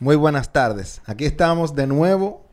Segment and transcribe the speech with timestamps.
[0.00, 1.02] Muy buenas tardes.
[1.06, 2.46] Aquí estamos de nuevo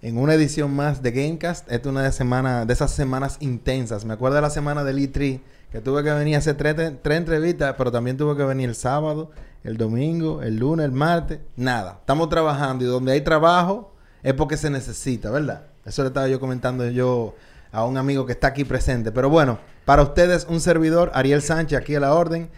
[0.00, 1.70] en una edición más de Gamecast.
[1.70, 4.06] Esta es una de, semana, de esas semanas intensas.
[4.06, 7.18] Me acuerdo de la semana del E3 que tuve que venir a hacer tres, tres
[7.18, 9.30] entrevistas, pero también tuve que venir el sábado,
[9.62, 11.40] el domingo, el lunes, el martes.
[11.54, 11.98] Nada.
[12.00, 13.92] Estamos trabajando y donde hay trabajo
[14.22, 15.66] es porque se necesita, ¿verdad?
[15.84, 17.34] Eso le estaba yo comentando yo
[17.72, 19.12] a un amigo que está aquí presente.
[19.12, 22.48] Pero bueno, para ustedes un servidor, Ariel Sánchez, aquí a la orden.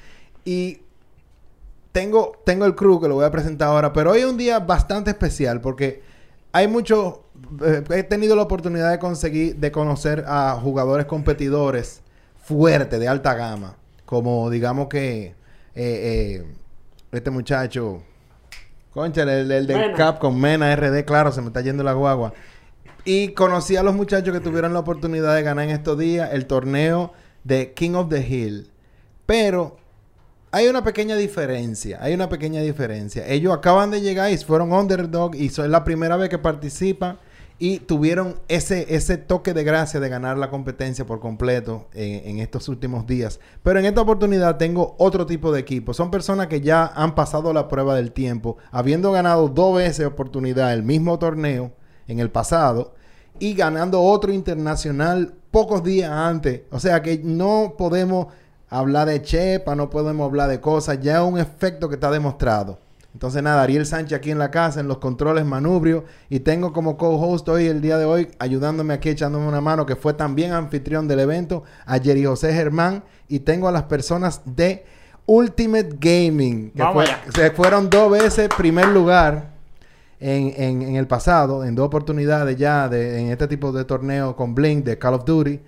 [0.45, 0.83] Y
[1.93, 4.59] tengo, tengo el crew que lo voy a presentar ahora, pero hoy es un día
[4.59, 6.03] bastante especial porque
[6.51, 7.25] hay mucho...
[7.65, 12.03] eh, he tenido la oportunidad de conseguir, de conocer a jugadores competidores
[12.43, 13.77] fuertes, de alta gama.
[14.05, 15.35] Como digamos que eh,
[15.75, 16.47] eh,
[17.13, 18.03] este muchacho...
[18.93, 19.97] Concha, el, el de Mena.
[19.97, 22.35] Capcom, Mena RD, claro, se me está yendo la guagua.
[23.07, 26.47] Y conocí a los muchachos que tuvieron la oportunidad de ganar en estos días el
[26.47, 28.71] torneo de King of the Hill.
[29.25, 29.79] Pero
[30.53, 31.99] hay una pequeña diferencia.
[32.03, 33.27] Hay una pequeña diferencia.
[33.27, 37.19] Ellos acaban de llegar y fueron underdog y son la primera vez que participan
[37.59, 42.39] y tuvieron ese, ese toque de gracia de ganar la competencia por completo en, en
[42.39, 43.41] estos últimos días.
[43.63, 45.95] Pero en esta oportunidad tengo otro tipo de equipo.
[45.95, 50.75] Son personas que ya han pasado la prueba del tiempo, habiendo ganado dos veces oportunidad
[50.75, 51.73] el mismo torneo
[52.09, 52.95] en el pasado
[53.39, 56.63] y ganando otro internacional pocos días antes.
[56.71, 58.27] O sea que no podemos
[58.79, 62.79] hablar de chepa, no podemos hablar de cosas, ya es un efecto que está demostrado.
[63.13, 66.97] Entonces nada, Ariel Sánchez aquí en la casa, en los controles manubrio, y tengo como
[66.97, 71.07] co-host hoy, el día de hoy, ayudándome aquí, echándome una mano, que fue también anfitrión
[71.07, 74.85] del evento, a Jerry José Germán, y tengo a las personas de
[75.27, 77.21] Ultimate Gaming, que Vamos fue- allá.
[77.35, 79.51] se fueron dos veces primer lugar
[80.19, 84.35] en, en- en el pasado, en dos oportunidades ya de, en este tipo de torneo
[84.37, 85.61] con Blink de Call of Duty.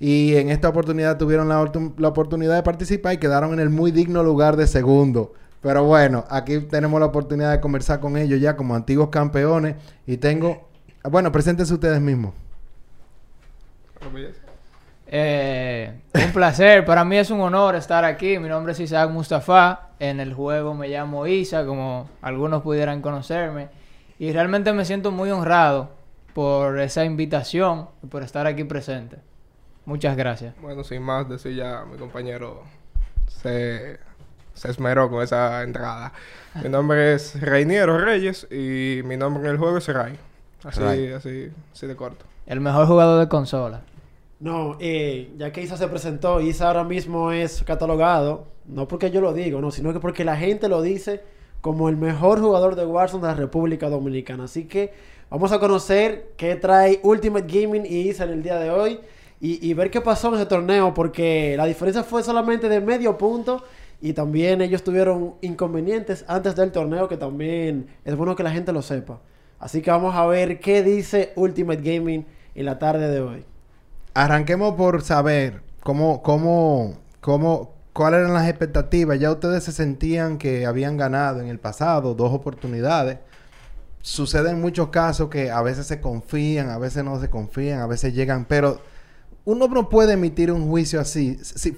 [0.00, 3.68] Y en esta oportunidad tuvieron la, ortu- la oportunidad de participar y quedaron en el
[3.68, 5.34] muy digno lugar de segundo.
[5.60, 9.76] Pero bueno, aquí tenemos la oportunidad de conversar con ellos ya como antiguos campeones.
[10.06, 10.68] Y tengo...
[11.04, 12.32] Bueno, preséntense ustedes mismos.
[15.06, 18.38] Eh, un placer, para mí es un honor estar aquí.
[18.38, 19.90] Mi nombre es Isaac Mustafa.
[19.98, 23.68] En el juego me llamo Isa, como algunos pudieran conocerme.
[24.18, 25.90] Y realmente me siento muy honrado
[26.32, 29.18] por esa invitación y por estar aquí presente.
[29.84, 30.54] Muchas gracias.
[30.60, 32.62] Bueno, sin más decir ya, mi compañero
[33.26, 33.98] se,
[34.54, 36.12] se esmeró con esa entrada.
[36.62, 40.18] Mi nombre es Reiniero Reyes y mi nombre en el juego es Ray.
[40.64, 41.12] Así, Ray.
[41.12, 42.24] así, así de corto.
[42.46, 43.82] El mejor jugador de consola.
[44.40, 49.20] No, eh, ya que Isa se presentó, Isa ahora mismo es catalogado, no porque yo
[49.20, 51.22] lo digo, no, sino que porque la gente lo dice
[51.60, 54.44] como el mejor jugador de Warzone de la República Dominicana.
[54.44, 54.94] Así que
[55.28, 59.00] vamos a conocer qué trae Ultimate Gaming y Isa en el día de hoy
[59.42, 63.64] y, ver qué pasó en ese torneo, porque la diferencia fue solamente de medio punto
[63.98, 68.70] y también ellos tuvieron inconvenientes antes del torneo que también es bueno que la gente
[68.70, 69.20] lo sepa.
[69.58, 73.44] Así que vamos a ver qué dice Ultimate Gaming en la tarde de hoy.
[74.12, 79.18] Arranquemos por saber cómo, cómo, cómo, cuáles eran las expectativas.
[79.18, 83.18] Ya ustedes se sentían que habían ganado en el pasado dos oportunidades.
[84.02, 88.14] Suceden muchos casos que a veces se confían, a veces no se confían, a veces
[88.14, 88.80] llegan, pero
[89.50, 91.38] uno no puede emitir un juicio así.
[91.42, 91.76] Si,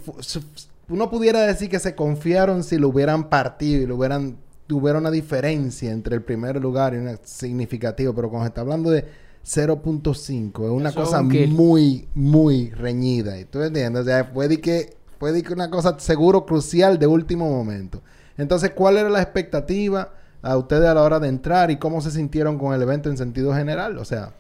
[0.89, 5.11] uno pudiera decir que se confiaron si lo hubieran partido y lo hubieran tuviera una
[5.11, 9.05] diferencia entre el primer lugar y una significativa, pero cuando se está hablando de
[9.45, 13.39] 0.5 es una Eso es cosa un muy, muy reñida.
[13.39, 14.03] ¿Y tú entiendes?
[14.03, 18.03] O sea, fue de que, fue de que una cosa seguro crucial de último momento.
[18.39, 20.13] Entonces, ¿cuál era la expectativa
[20.43, 23.17] a ustedes a la hora de entrar y cómo se sintieron con el evento en
[23.17, 23.99] sentido general?
[23.99, 24.33] O sea,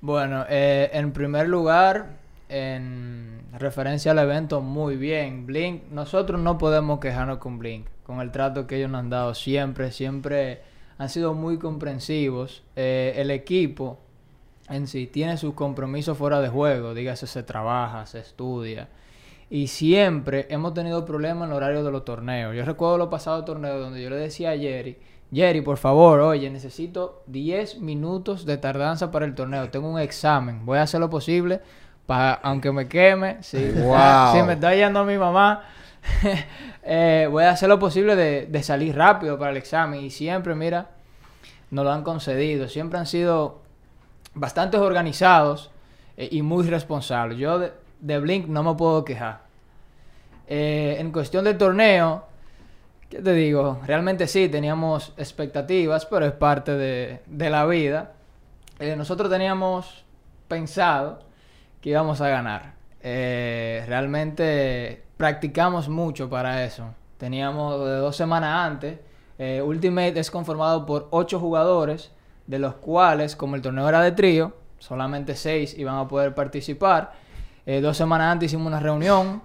[0.00, 2.21] Bueno, eh, en primer lugar,
[2.52, 5.46] en referencia al evento, muy bien.
[5.46, 9.34] Blink, nosotros no podemos quejarnos con Blink, con el trato que ellos nos han dado
[9.34, 10.60] siempre, siempre
[10.98, 12.62] han sido muy comprensivos.
[12.76, 13.98] Eh, el equipo
[14.68, 18.88] en sí tiene sus compromisos fuera de juego, dígase, se trabaja, se estudia.
[19.48, 22.54] Y siempre hemos tenido problemas en el horario de los torneos.
[22.54, 24.98] Yo recuerdo los pasados torneos donde yo le decía a Jerry,
[25.32, 29.70] Jerry, por favor, oye, necesito 10 minutos de tardanza para el torneo.
[29.70, 30.66] Tengo un examen.
[30.66, 31.62] Voy a hacer lo posible
[32.06, 34.32] para, aunque me queme, si, Wow.
[34.34, 35.62] si me está yendo mi mamá,
[36.82, 40.00] eh, voy a hacer lo posible de, de salir rápido para el examen.
[40.00, 40.90] Y siempre, mira,
[41.70, 42.68] nos lo han concedido.
[42.68, 43.60] Siempre han sido
[44.34, 45.70] bastante organizados
[46.16, 47.38] eh, y muy responsables.
[47.38, 49.40] Yo de, de Blink no me puedo quejar.
[50.48, 52.24] Eh, en cuestión del torneo,
[53.08, 53.80] ¿qué te digo?
[53.86, 58.12] Realmente sí, teníamos expectativas, pero es parte de, de la vida.
[58.96, 60.04] Nosotros teníamos
[60.48, 61.20] pensado
[61.82, 62.74] que íbamos a ganar.
[63.02, 66.94] Eh, realmente practicamos mucho para eso.
[67.18, 68.98] Teníamos de dos semanas antes
[69.38, 72.12] Eh, Ultimate es conformado por 8 jugadores,
[72.46, 77.12] de los cuales, como el torneo era de trío, solamente 6 iban a poder participar.
[77.66, 79.42] Eh, dos semanas antes hicimos una reunión.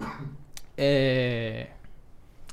[0.76, 1.70] eh,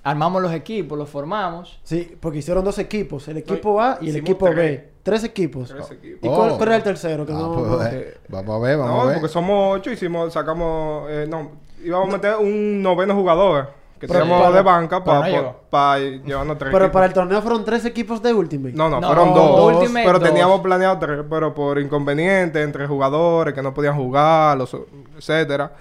[0.06, 1.80] armamos los equipos, los formamos.
[1.84, 4.90] Sí, porque hicieron dos equipos, el equipo A y el equipo B.
[5.04, 5.24] tres.
[5.24, 5.68] Equipos.
[5.70, 6.20] Tres equipos.
[6.24, 6.58] ¿Y cuál, Oh.
[6.58, 7.26] cuál era el tercero?
[7.26, 9.16] Que Ah, no, pues, no- eh, vamos a ver, vamos No, a ver.
[9.16, 11.52] porque somos ocho, hicimos, sacamos, eh, no,
[11.84, 15.36] íbamos a meter un noveno jugador que Pero teníamos para- de banca pero para no
[15.36, 16.24] llegó.
[16.28, 16.94] llevarnos tres Pero equipos.
[16.94, 18.74] para el torneo fueron tres equipos de Ultimate.
[18.76, 19.88] No, no, No, fueron dos.
[19.94, 20.24] Pero dos.
[20.30, 24.76] teníamos planeado tres, pero por inconvenientes entre jugadores que no podían jugar, los,
[25.18, 25.72] etcétera.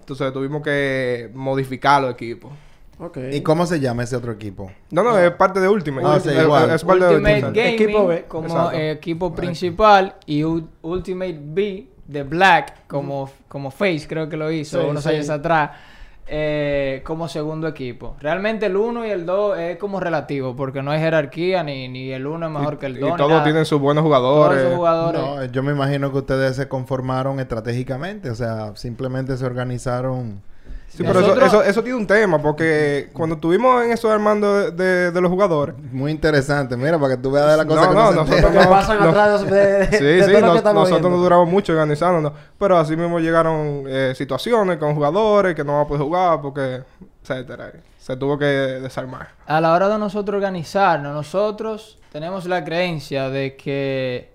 [0.00, 2.52] Entonces tuvimos que modificar los equipos.
[3.32, 4.70] ¿Y cómo se llama ese otro equipo?
[4.90, 6.06] No, no, es parte de Ultimate.
[6.08, 6.70] Ah, sí, Es- igual.
[6.70, 7.60] es parte de Ultimate Ultimate.
[7.60, 8.24] Gaming Equipo B.
[8.28, 14.36] como eh, equipo principal y U- Ultimate B de Black como, como Face creo que
[14.36, 15.08] lo hizo Sí, unos sí.
[15.10, 15.70] años atrás
[16.26, 18.16] eh, como segundo equipo.
[18.20, 22.12] Realmente el 1 y el 2 es como relativo porque no hay jerarquía ni, ni
[22.12, 23.16] el 1 es mejor que el Y 2.
[23.16, 24.62] todos tienen sus buenos jugadores.
[24.62, 25.20] Todos jugadores.
[25.20, 30.40] No, yo me imagino que ustedes se conformaron estratégicamente, o sea, simplemente se organizaron.
[30.96, 34.70] Sí, pero eso, eso, eso tiene un tema, porque cuando estuvimos en eso armando de,
[34.70, 37.88] de- de los jugadores, Muy interesante, mira, para que tú veas de la cosa No,
[37.88, 39.08] que no, no, nosotros no, pasan no.
[39.10, 41.10] atrás de, de- sí, de sí, todo lo nos- que estamos nosotros viendo.
[41.10, 45.82] nos duramos mucho organizándonos, pero así mismo llegaron eh, situaciones con jugadores que no van
[45.82, 46.82] a poder jugar porque,
[47.22, 49.30] etcétera, se tuvo que desarmar.
[49.46, 54.30] A la hora de nosotros organizarnos, nosotros tenemos la creencia de que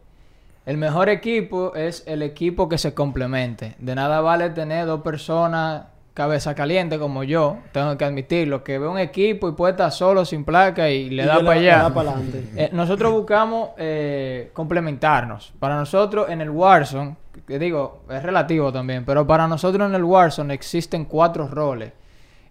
[0.66, 3.76] el mejor equipo es el equipo que se complemente.
[3.80, 5.84] De nada vale tener dos personas
[6.20, 10.26] cabeza caliente como yo, tengo que admitirlo, que ve un equipo y puede estar solo
[10.26, 11.84] sin placa y le Y da le- para le allá.
[11.84, 12.44] da para adelante.
[12.58, 15.54] Eh, nosotros buscamos eh, complementarnos.
[15.60, 17.16] Para nosotros en el Warzone,
[17.48, 21.94] que digo, es relativo también, pero para nosotros en el Warzone existen cuatro roles.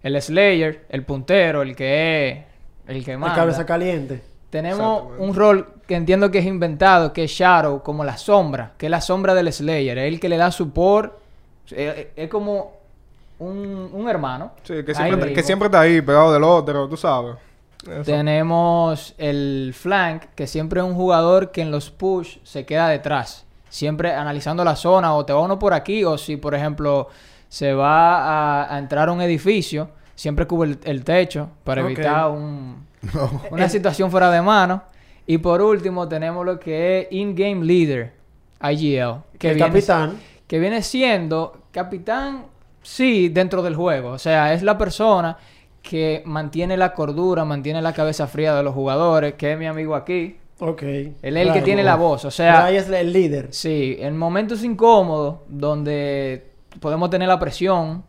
[0.01, 2.37] El Slayer, el puntero, el que es
[2.87, 3.35] el que La manda.
[3.35, 4.23] cabeza caliente.
[4.49, 8.87] Tenemos un rol que entiendo que es inventado, que es Shadow, como la sombra, que
[8.87, 11.13] es la sombra del Slayer, es el que le da support,
[11.69, 12.78] eh, eh, es como
[13.39, 14.51] un, un hermano.
[14.63, 15.43] Sí, que Ahí siempre, que mismo.
[15.47, 17.35] siempre está ahí, pegado del otro, tú sabes.
[17.83, 18.03] Eso.
[18.03, 23.45] Tenemos el flank, que siempre es un jugador que en los push se queda detrás.
[23.69, 27.07] Siempre analizando la zona, o te va uno por aquí, o si, por ejemplo,
[27.47, 32.29] se va a, a entrar a un edificio, siempre cubre el, el techo para evitar
[32.31, 32.85] un,
[33.51, 34.83] una situación fuera de mano.
[35.25, 38.11] Y por último, tenemos lo que es In-Game Leader,
[38.61, 39.21] IGL.
[39.37, 40.17] Que el viene- capitán.
[40.47, 42.45] que viene siendo capitán,
[42.81, 44.11] sí, dentro del juego.
[44.11, 45.37] O sea, es la persona
[45.81, 49.95] que mantiene la cordura, mantiene la cabeza fría de los jugadores, que es mi amigo
[49.95, 50.37] aquí.
[50.59, 50.83] Ok.
[50.83, 52.25] Él es el que tiene la voz.
[52.25, 53.47] O sea, ahí es el líder.
[53.51, 58.03] sí, en momentos incómodos, donde podemos tener la presión,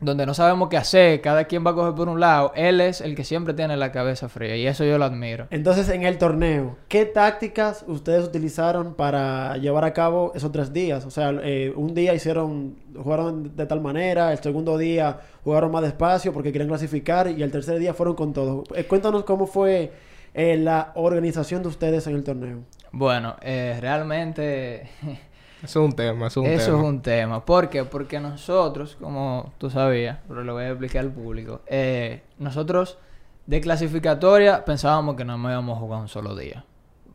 [0.00, 3.00] donde no sabemos qué hacer, cada quien va a coger por un lado, él es
[3.00, 4.56] el que siempre tiene la cabeza fría.
[4.56, 5.46] Y eso yo lo admiro.
[5.50, 11.04] Entonces, en el torneo, ¿qué tácticas ustedes utilizaron para llevar a cabo esos tres días?
[11.04, 15.82] O sea, eh, un día hicieron, jugaron de tal manera, el segundo día jugaron más
[15.82, 18.64] despacio porque querían clasificar y el tercer día fueron con todo.
[18.74, 19.92] Eh, cuéntanos cómo fue
[20.34, 22.58] eh, la organización de ustedes en el torneo.
[22.92, 24.88] Bueno, eh, realmente...
[25.62, 26.78] Eso es un tema, eso es un Eso tema.
[26.78, 27.44] es un tema.
[27.44, 27.84] ¿Por qué?
[27.84, 32.98] Porque nosotros, como tú sabías, pero lo voy a explicar al público, eh, nosotros
[33.46, 36.64] de clasificatoria pensábamos que no me íbamos a jugar un solo día.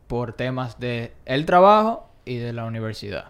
[0.08, 3.26] Por temas de el trabajo y de la universidad.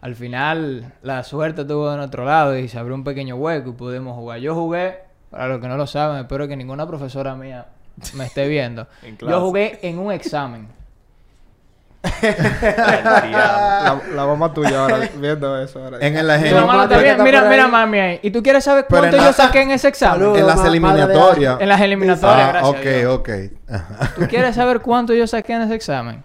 [0.00, 3.72] Al final, la suerte estuvo de nuestro lado y se abrió un pequeño hueco y
[3.72, 4.38] pudimos jugar.
[4.40, 4.98] Yo jugué,
[5.30, 7.68] para los que no lo saben, espero que ninguna profesora mía
[8.14, 8.86] me esté viendo.
[9.20, 10.68] Yo jugué en un examen.
[13.30, 15.82] La, la mamá tuya ahora viendo eso.
[15.82, 15.98] Ahora.
[16.00, 17.12] En el Tu ejemplo- mamá no está madre bien.
[17.12, 18.20] está Mira, mira, mami ahí.
[18.22, 20.20] ¿Y tú quieres saber cuánto yo la- saqué en ese examen?
[20.20, 20.36] Salud.
[20.38, 21.60] en las eliminatorias.
[21.60, 22.70] En las eliminatorias, Ah, gracias.
[22.76, 23.14] ok, Dios.
[23.18, 23.28] ok.
[23.70, 24.12] Ajá.
[24.16, 26.22] ¿Tú quieres saber cuánto yo saqué en ese examen?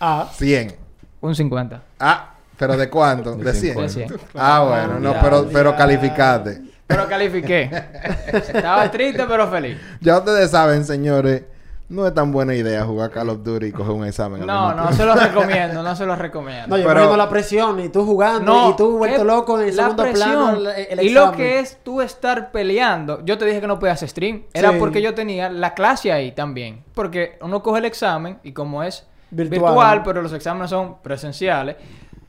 [0.00, 0.74] Ah, 100.
[1.20, 1.82] Un 50.
[1.98, 3.34] Ah, ¿pero de cuánto?
[3.36, 3.76] De 100.
[3.76, 4.14] De 100.
[4.34, 6.62] Ah, bueno, no, pero, pero calificaste.
[6.86, 7.70] Pero califiqué.
[8.32, 9.76] Estaba triste, pero feliz.
[10.00, 11.42] Ya ustedes saben, señores,
[11.90, 14.40] no es tan buena idea jugar Call of Duty y coger un examen.
[14.42, 16.68] al No, no se lo recomiendo, no se lo recomiendo.
[16.68, 19.66] no, yo Pero- poniendo la presión y tú jugando No, y tú vuelto loco en
[19.68, 20.30] el segundo presión.
[20.30, 23.22] plano el, el y lo que es tú estar peleando.
[23.24, 24.44] Yo te dije que no podías stream.
[24.54, 24.76] Era Sí.
[24.78, 26.84] porque yo tenía la clase ahí también.
[26.94, 29.60] Porque uno coge el examen y como es Virtual.
[29.60, 31.76] virtual, pero los exámenes son presenciales,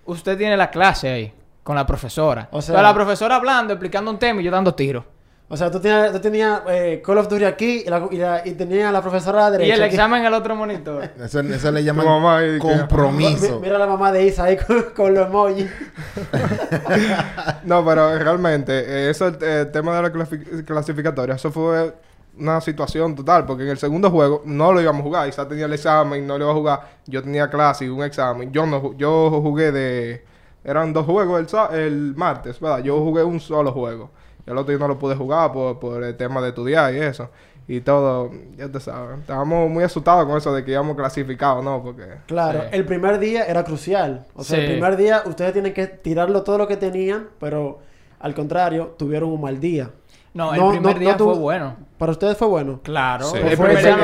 [0.06, 2.50] usted tiene la clase ahí con la profesora.
[2.52, 5.06] O sea, la profesora hablando, explicando un tema y yo dando tiros.
[5.54, 8.42] O sea, tú tenías, tú tenías eh, Call of Duty aquí y, la, y, la-
[8.48, 9.68] y tenía a la profesora a la derecha.
[9.70, 9.96] Y el aquí.
[9.96, 11.04] examen en el otro monitor.
[11.22, 13.56] Eso, eso le llaman mamá ahí que- compromiso.
[13.56, 15.70] Mi- Mira la mamá de Isa ahí con, con los emojis.
[17.64, 21.94] No, pero realmente, eh, eso, el, el tema de la clasi- clasificatoria, eso fue
[22.38, 25.28] una situación total, porque en el segundo juego no lo íbamos a jugar.
[25.30, 26.80] Isa tenía el examen, no lo iba a jugar.
[27.06, 28.52] Yo tenía clase y un examen.
[28.52, 30.26] Yo no yo jugué de...
[30.64, 32.80] Eran dos juegos el, sa- el martes, ¿verdad?
[32.84, 34.12] Yo jugué un solo juego.
[34.46, 37.30] El otro yo no lo pude jugar por, por el tema de estudiar y eso.
[37.68, 39.20] Y todo, ya te sabes.
[39.20, 41.82] Estábamos muy asustados con eso de que íbamos clasificados, ¿no?
[41.82, 42.04] Porque...
[42.26, 42.68] Claro, Sí.
[42.72, 44.26] el primer día era crucial.
[44.36, 47.80] O sea, el primer día ustedes tienen que tirarlo todo lo que tenían, pero
[48.20, 49.90] al contrario, tuvieron un mal día.
[50.34, 51.76] No, el No, primer no, día no tu- fue bueno.
[51.98, 52.80] Para ustedes fue bueno.
[52.84, 53.26] Claro.
[53.26, 53.38] Sí.
[53.38, 53.58] El, El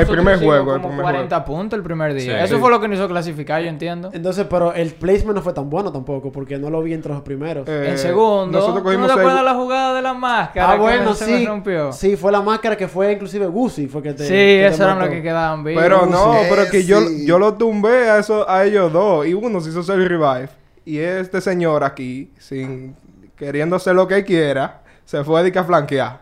[0.05, 2.39] primer, el juego, el como primer 40 puntos el primer día.
[2.39, 2.45] Sí.
[2.45, 4.11] Eso fue lo que nos hizo clasificar, yo entiendo.
[4.13, 7.21] Entonces, pero el placement no fue tan bueno tampoco, porque no lo vi entre los
[7.23, 7.67] primeros.
[7.67, 10.73] Eh, en segundo, nosotros ¿tú no te acuerdas seg- la jugada de la máscara?
[10.73, 11.45] ah, bueno, sí.
[11.47, 11.91] rompió?
[11.91, 14.99] Sí, fue la máscara que fue inclusive Guzzi, fue que te Sí, que esos eran
[14.99, 15.81] los que quedaban vivos.
[15.81, 19.25] Pero no, pero que yo, yo lo tumbé a, eso, a ellos dos.
[19.25, 20.49] Y uno se hizo el revive.
[20.85, 22.95] Y este señor aquí, sin
[23.35, 26.19] queriendo hacer lo que quiera, se fue a dedicar a flanquear.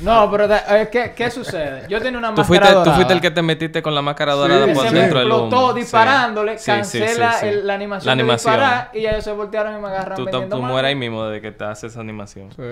[0.00, 1.86] No, pero eh, ¿qué, ¿qué sucede?
[1.88, 2.94] Yo tenía una Tú máscara fuiste, tú dorada.
[2.94, 5.28] fuiste el que te metiste con la máscara dorada que por se me dentro del
[5.28, 5.72] explotó humo.
[5.74, 6.70] disparándole, Sí.
[6.70, 7.46] Sí, sí, cancela sí, sí.
[7.48, 8.54] el- la animación La de animación.
[8.54, 10.94] disparar y ya ellos se voltearon y me agarran Tú, tú, vendiendo tú mueres ahí
[10.94, 12.50] mismo de que te haces esa animación.
[12.52, 12.62] Sí.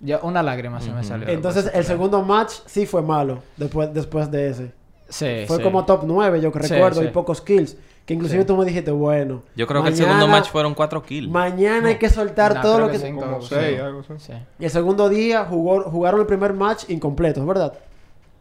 [0.00, 1.04] Ya una lágrima se me Ujú.
[1.08, 1.28] salió.
[1.28, 4.72] Entonces, el segundo match sí fue malo, después, después de ese.
[5.08, 5.62] sí, fue sí.
[5.62, 7.06] como top 9, yo que Sí, recuerdo, sí.
[7.06, 7.76] y pocos kills.
[8.06, 8.46] Que inclusive Sí.
[8.46, 9.42] tú me dijiste, bueno.
[9.54, 11.30] Yo creo que el mañana- segundo match fueron cuatro kills.
[11.30, 12.92] Mañana hay que soltar No, todo lo que...
[12.94, 13.12] que sí.
[13.12, 13.54] Como Sí.
[13.54, 14.12] seis, algo así.
[14.18, 14.32] Sí.
[14.58, 17.74] Y el segundo día jugó, jugaron el primer match incompleto, ¿verdad?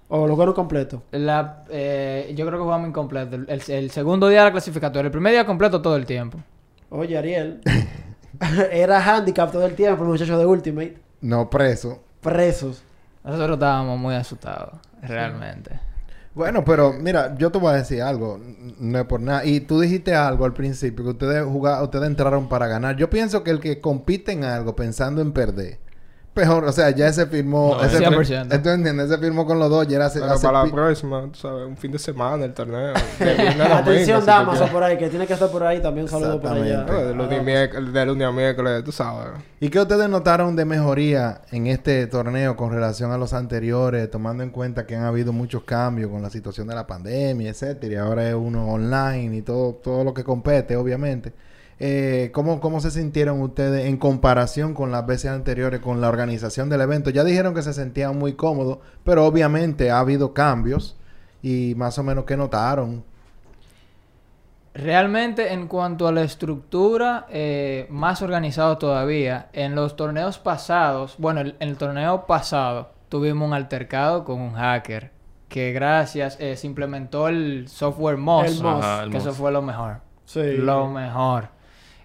[0.10, 1.04] O lo jugaron completo.
[1.12, 3.36] La, eh, yo creo que jugamos incompleto.
[3.36, 5.06] El, el- el segundo día de la clasificatoria.
[5.08, 6.40] El primer día completo todo el tiempo.
[6.90, 7.62] Oye, Ariel.
[8.72, 10.98] era handicap todo el tiempo, el muchacho de Ultimate.
[11.22, 12.02] No preso.
[12.20, 12.84] Presos.
[13.24, 15.80] Nosotros estábamos muy asustados, realmente.
[16.34, 18.40] Bueno, pero mira, yo te voy a decir algo,
[18.80, 19.44] no es por nada.
[19.46, 22.96] Y tú dijiste algo al principio, que ustedes jugaron, ustedes entraron para ganar.
[22.96, 25.80] Yo pienso que el que compite en algo pensando en perder,
[26.34, 28.62] peor, o sea, ya ese firmó, No, ese, 100%.
[28.62, 29.10] ¿tú entiendes?
[29.10, 31.68] Ese firmó con los dos, ya era hace, Pero hace para la próxima, tú sabes,
[31.68, 32.94] un fin de semana el torneo.
[33.74, 35.82] Atención, damas o por ahí, que tiene que estar por ahí.
[35.82, 36.84] También un saludo por allá.
[36.84, 37.14] De
[38.06, 39.34] lunes a miércoles, tú sabes.
[39.60, 44.44] ¿Y qué ustedes notaron de mejoría en este torneo con relación a los anteriores, tomando
[44.44, 47.98] en cuenta que han habido muchos cambios con la situación de la pandemia, etcétera, y
[47.98, 51.34] ahora es uno online y todo, todo lo que compete, obviamente?
[51.84, 56.70] Eh, ¿cómo, ¿Cómo se sintieron ustedes en comparación con las veces anteriores con la organización
[56.70, 57.10] del evento?
[57.10, 60.96] Ya dijeron que se sentían muy cómodos, pero obviamente ha habido cambios
[61.42, 63.04] y más o menos qué notaron.
[64.76, 69.50] Realmente, en cuanto a la estructura, eh, más organizado todavía.
[69.52, 75.10] En los torneos pasados, bueno, en el torneo pasado tuvimos un altercado con un hacker
[75.50, 78.20] que gracias eh, se implementó el software.
[78.20, 80.02] Ajá, el que eso fue lo mejor.
[80.26, 80.58] Sí.
[80.58, 81.60] Lo mejor.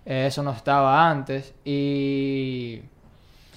[0.06, 2.80] Eh, eso no estaba antes y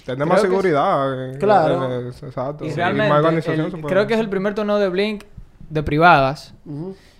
[0.04, 0.62] Tener más que es- Claro.
[0.62, 1.38] seguridad.
[1.38, 2.08] Claro.
[2.08, 2.64] Exacto.
[2.64, 3.66] Y Y realmente, más organización.
[3.74, 5.24] el- creo que es el primer torneo de Blink
[5.68, 6.54] de privadas.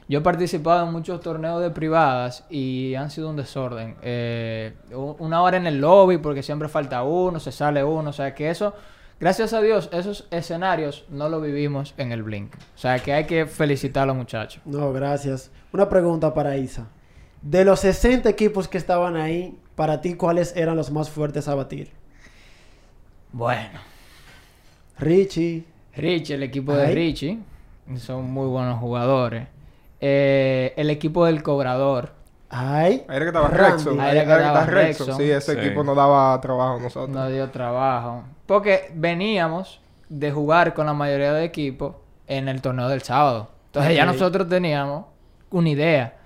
[0.08, 3.94] Yo he participado en muchos torneos de privadas y han sido un desorden.
[4.02, 4.74] Eh,
[5.18, 8.10] una hora en el lobby porque siempre falta uno, se sale uno.
[8.10, 8.74] O sea que eso,
[9.20, 12.52] gracias a Dios, esos escenarios no lo vivimos en el Blink.
[12.56, 14.60] O sea que hay que felicitar a los muchachos.
[14.64, 15.52] No, gracias.
[15.72, 16.88] Una pregunta para Isa.
[17.42, 21.54] De los 60 equipos que estaban ahí, para ti, ¿cuáles eran los más fuertes a
[21.54, 21.90] batir?
[23.32, 23.80] Bueno,
[24.98, 25.64] Richie.
[25.96, 26.94] Richie, el equipo de Ay.
[26.94, 27.38] Richie,
[27.96, 29.46] son muy buenos jugadores.
[30.00, 32.12] Eh, el equipo del cobrador.
[32.48, 33.04] Ay.
[33.08, 33.48] Ahí era que estaba.
[33.48, 34.00] Rexon.
[34.00, 35.16] Ahí era que estaba Rexon.
[35.16, 35.58] Sí, ese Sí.
[35.60, 37.10] equipo nos daba trabajo a nosotros.
[37.10, 38.24] nos dio trabajo.
[38.46, 41.94] Porque veníamos de jugar con la mayoría de equipos
[42.26, 43.50] en el torneo del sábado.
[43.66, 45.04] Entonces ya nosotros teníamos
[45.50, 46.16] una idea.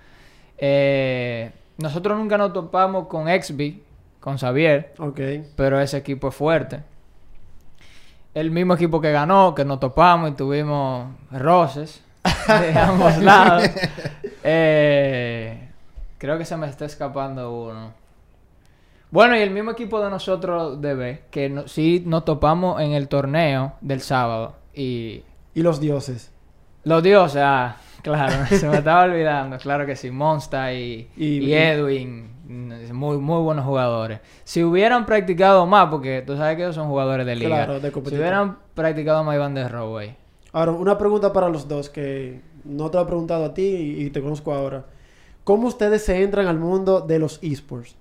[0.59, 3.79] Eh, nosotros nunca nos topamos con XB,
[4.21, 5.21] con Xavier, Ok.
[5.57, 6.81] pero ese equipo es fuerte.
[8.35, 12.03] El mismo equipo que ganó, que nos topamos y tuvimos roces
[12.49, 13.69] de ambos lados.
[14.43, 15.69] Eh,
[16.19, 17.93] creo que se me está escapando uno.
[19.11, 22.93] Bueno, y el mismo equipo de nosotros de B, que no- sí nos topamos en
[22.93, 24.57] el torneo del sábado.
[24.75, 25.23] Y
[25.55, 26.33] Y los dioses.
[26.83, 29.59] los dioses, ah, claro, se me estaba olvidando.
[29.59, 32.31] Claro que sí, Monsta y, Y- y Edwin,
[32.93, 34.21] muy, muy buenos jugadores.
[34.45, 37.49] Si hubieran practicado más, porque tú sabes que ellos son jugadores de liga.
[37.67, 40.15] Claro, de si hubieran practicado más, iban de row, güey.
[40.53, 43.63] Ahora, una pregunta para los dos que no te lo he preguntado a ti
[43.99, 44.85] y, y te conozco ahora.
[45.43, 47.97] ¿Cómo ustedes se entran al mundo de los esports?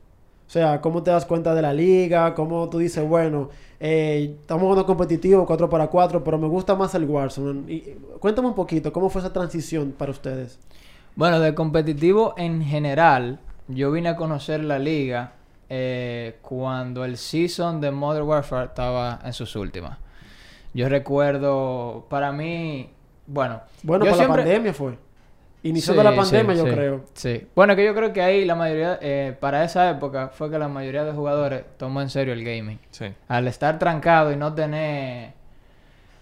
[0.53, 2.36] O sea, ¿cómo te das cuenta de la liga?
[2.36, 6.93] ¿Cómo tú dices, bueno, eh, estamos jugando competitivo 4 para 4, pero me gusta más
[6.93, 7.74] el Warzone?
[7.74, 10.60] Y, cuéntame un poquito, ¿cómo fue esa transición para ustedes?
[11.15, 15.33] Bueno, de competitivo en general, yo vine a conocer la liga
[15.72, 19.98] eh, cuando el season de Modern Warfare estaba en sus últimas.
[20.75, 22.91] Yo recuerdo, para mí,
[23.25, 25.00] Bueno, Bueno, yo siempre- la pandemia fue.
[25.63, 27.05] Iniciando Sí, la pandemia, sí, yo sí, creo.
[27.13, 27.48] Sí.
[27.55, 30.67] Bueno, que yo creo que ahí la mayoría, eh, para esa época, fue que la
[30.67, 32.79] mayoría de jugadores tomó en serio el gaming.
[32.91, 33.05] Sí.
[33.29, 35.32] Al estar trancado y no tener,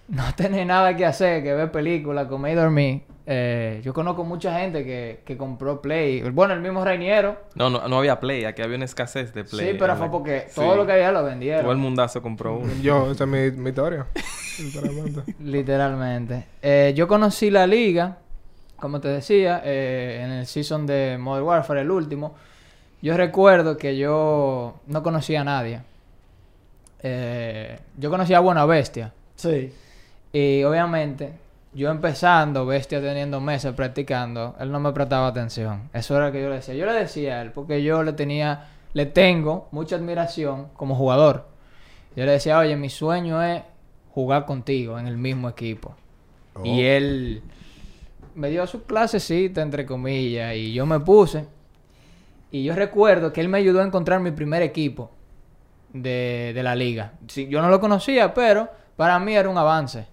[0.08, 3.02] no tener nada que hacer, que ver películas, comer y dormir.
[3.26, 6.22] eh, yo conozco mucha gente que, que compró Play.
[6.32, 7.38] Bueno, el mismo Reiniero.
[7.56, 8.46] No, no, no había Play.
[8.46, 9.72] Aquí había una escasez de Play.
[9.72, 10.56] Sí, pero fue la- porque Sí.
[10.62, 11.80] todo lo que había lo Todo el vendieron.
[11.80, 12.72] mundazo compró uno.
[12.84, 14.06] Yo, esa es mi, mi historia.
[14.56, 15.34] Sinceramente.
[15.40, 16.46] Literalmente.
[16.62, 18.18] Eh, yo conocí la liga,
[18.82, 22.36] como te decía, eh, en el season de Modern Warfare, el último.
[23.02, 25.82] Yo recuerdo que yo no conocía a nadie.
[27.04, 29.14] Eh, yo conocía a Buena Bestia.
[29.36, 29.74] Sí.
[30.34, 31.34] Y obviamente,
[31.74, 35.90] yo empezando, Bestia teniendo meses practicando, él no me prestaba atención.
[35.94, 36.74] Eso era lo que yo le decía.
[36.74, 41.46] Yo le decía a él, porque yo le tenía, le tengo mucha admiración como jugador.
[42.16, 43.62] Yo le decía, oye, mi sueño es
[44.14, 45.96] jugar contigo en el mismo equipo.
[46.64, 47.42] Y él
[48.36, 51.46] me dio su clasecita, entre comillas, y yo me puse.
[52.52, 55.12] Y yo recuerdo que él me ayudó a encontrar mi primer equipo
[55.94, 57.14] de, de la liga.
[57.28, 60.06] Sí, yo no lo conocía, pero para mí era un avance.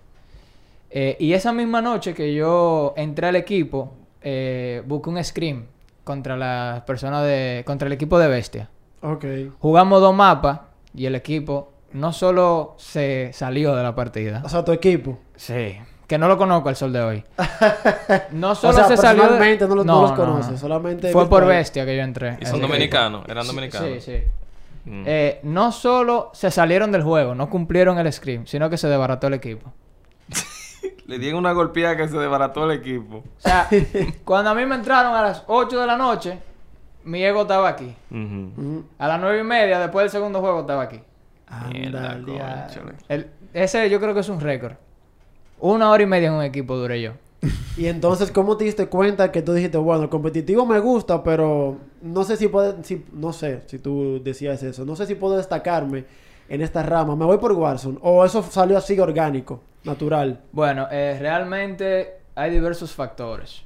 [0.90, 5.66] Eh, y esa misma noche que yo entré al equipo, eh, busqué un scream
[6.04, 7.62] contra las personas de.
[7.66, 8.70] contra el equipo de Bestia.
[9.02, 9.24] Ok.
[9.58, 10.60] Jugamos dos mapas
[10.94, 14.42] y el equipo no solo se salió de la partida.
[14.44, 15.18] O sea, tu equipo.
[15.36, 15.76] Sí.
[16.08, 17.24] Que no lo conozco al sol de hoy.
[18.32, 19.24] No O solo sea, se salió.
[19.24, 22.38] de- no los- no los conoces, solamente Fue por bestia que yo entré.
[22.40, 23.24] Y son dominicanos.
[23.28, 23.88] Eran dominicanos.
[23.88, 24.22] Sí, sí.
[24.90, 25.02] Mm.
[25.06, 29.26] Eh, no solo se salieron del juego, no cumplieron el scream, sino que se desbarató
[29.26, 29.70] el equipo.
[31.06, 33.16] Le dieron una golpeada que se desbarató el equipo.
[33.18, 33.68] O sea,
[34.24, 36.38] cuando a mí me entraron a las 8 de la noche,
[37.04, 37.94] mi ego estaba aquí.
[38.98, 41.00] A las 9 y media, después del segundo juego, estaba aquí.
[41.70, 42.16] Mierda.
[43.08, 44.74] El- ese yo creo que es un récord.
[45.60, 47.12] Una hora y media en un equipo duré yo.
[47.76, 51.78] Y entonces, ¿cómo te diste cuenta que tú dijiste, bueno, el competitivo me gusta, pero
[52.02, 55.36] no sé si puede, si, no sé si tú decías eso, no sé si puedo
[55.36, 56.04] destacarme
[56.48, 60.40] en esta rama, me voy por Warzone, o eso salió así orgánico, natural.
[60.50, 63.62] Bueno, eh, realmente hay diversos factores.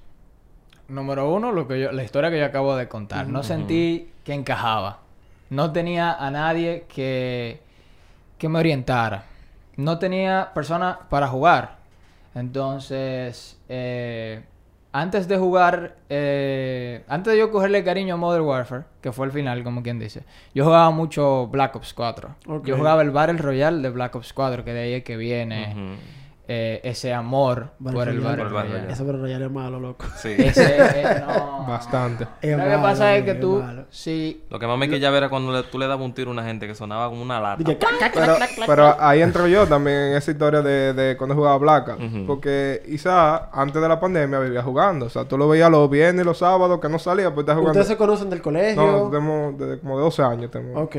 [0.89, 3.27] Número uno, lo que yo, la historia que yo acabo de contar.
[3.29, 4.99] No sentí que encajaba.
[5.49, 7.61] No tenía a nadie que,
[8.37, 9.25] que me orientara.
[9.77, 11.82] No tenía personas para jugar.
[12.35, 14.43] Entonces, eh,
[14.93, 19.33] antes de jugar, eh, antes de yo cogerle cariño a Modern Warfare, que fue el
[19.33, 22.37] final, como quien dice, yo jugaba mucho Black Ops 4.
[22.47, 22.67] Ok.
[22.67, 25.97] Yo jugaba el Battle Royale de Black Ops 4, que de ahí es que viene.
[26.49, 28.23] Eh, ese amor Battle por el Royale.
[28.25, 28.93] Battle Por el Battle Royale.
[28.93, 30.05] Eso pero Royale es malo, loco.
[30.17, 30.35] Sí.
[30.39, 31.65] Ese, eh, no.
[31.69, 32.27] Bastante.
[32.43, 33.85] Es Lo que pasa es que tú, malo.
[33.91, 36.33] sí, Lo que más me quillaba era cuando le- tú le dabas un tiro a
[36.33, 37.59] una gente que sonaba como una lata.
[37.63, 38.67] Dije, "Clac, clac, Pero, clac, clac".
[38.69, 42.01] pero ahí entro yo también en esa historia de, de cuando jugaba Blackout.
[42.03, 42.27] Ujú.
[42.27, 45.07] Porque Isa, antes de la pandemia, vivía jugando.
[45.07, 47.55] O sea, tú lo veías los viernes y los sábados que no salía, pues estás
[47.57, 47.71] jugando.
[47.81, 48.83] ¿Ustedes se conocen del colegio?
[48.83, 50.51] No, tenemos desde como 12 años.
[50.51, 50.83] Tenemos.
[50.85, 50.97] Ok.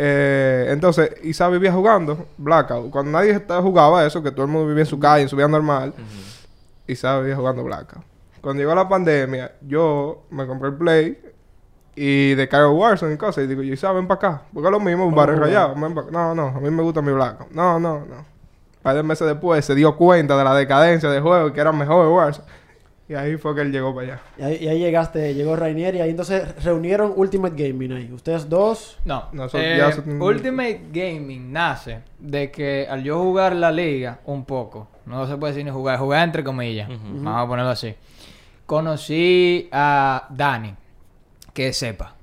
[0.00, 2.88] Eh, entonces, Isa vivía jugando Blackout.
[2.90, 5.34] Cuando nadie estaba- jugaba eso, que todo el mundo vivía en su calle, en su
[5.34, 5.92] vida normal,
[6.86, 8.04] Isa vivía jugando Blackout.
[8.40, 11.18] Cuando llegó la pandemia, yo me compré el Play
[11.96, 13.42] y descargo Warzone y cosas.
[13.42, 14.42] Y digo, Isa, ven para acá.
[14.54, 15.74] Porque es lo mismo, un Vamos barrio rayado.
[15.74, 16.10] ven pa' acá.
[16.12, 17.50] No, no, a mí me gusta mi Blackout.
[17.50, 18.14] No, no, no.
[18.18, 21.60] Un par de meses después se dio cuenta de la decadencia del juego y que
[21.60, 22.46] era mejor Warzone.
[23.08, 24.20] Y ahí fue que él llegó para allá.
[24.38, 28.12] Y ahí, y ahí llegaste, llegó Rainier y ahí entonces reunieron Ultimate Gaming ahí.
[28.12, 28.98] Ustedes dos.
[29.06, 29.24] no.
[29.32, 34.44] Nosotros Eh, ya se- Ultimate Gaming nace de que al yo jugar la liga un
[34.44, 37.94] poco, no se puede decir ni jugar, jugar entre comillas, vamos a ponerlo así.
[38.66, 40.74] Conocí a Dani,
[41.54, 42.14] que sepa,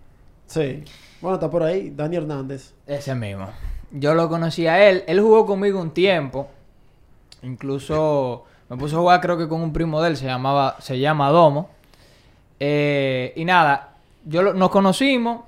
[0.46, 0.84] Sí.
[1.20, 1.90] Bueno, está por ahí.
[1.90, 2.74] Dani Hernández.
[2.86, 3.50] ese mismo.
[3.92, 6.48] Yo lo conocí a él, él jugó conmigo un tiempo,
[7.42, 10.98] incluso me puso a jugar creo que con un primo de él, se llamaba, se
[11.00, 11.70] llama Domo.
[12.60, 15.42] Eh, y nada, yo lo- nos conocimos,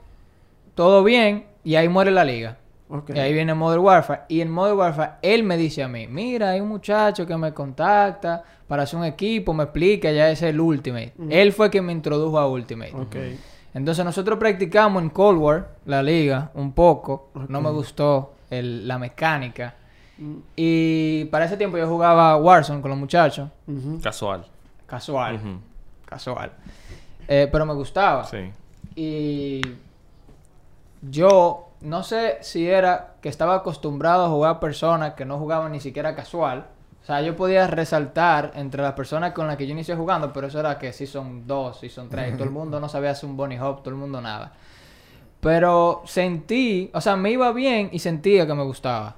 [0.75, 2.57] todo bien, y ahí muere la liga.
[3.13, 4.21] Y ahí viene Modern Warfare.
[4.29, 7.53] Y en Modern Warfare, él me dice a mí, mira, hay un muchacho que me
[7.53, 11.13] contacta para hacer un equipo, me explica, ya es el Ultimate.
[11.29, 12.91] Él fue quien me introdujo a Ultimate.
[13.73, 17.29] Entonces nosotros practicamos en Cold War, la liga, un poco.
[17.49, 19.75] No me gustó el- la mecánica.
[20.17, 23.49] Mm, Y para ese tiempo yo jugaba Warzone con los muchachos.
[24.01, 24.45] Casual.
[24.85, 25.39] Casual.
[26.05, 26.51] Casual.
[27.27, 28.23] Eh, pero me gustaba.
[28.23, 28.51] Sí.
[28.95, 29.61] Y
[31.01, 35.79] yo no sé si era que estaba acostumbrado a jugar personas que no jugaban ni
[35.79, 36.65] siquiera casual.
[37.03, 40.47] O sea, yo podía resaltar entre las personas con las que yo inicié jugando, pero
[40.47, 42.33] eso era que sí son dos, sí son tres.
[42.33, 44.51] Todo el mundo no sabía hacer un bunny hop, todo el mundo nada.
[45.39, 49.15] Pero sentí, o sea, me iba bien y sentía que me gustaba.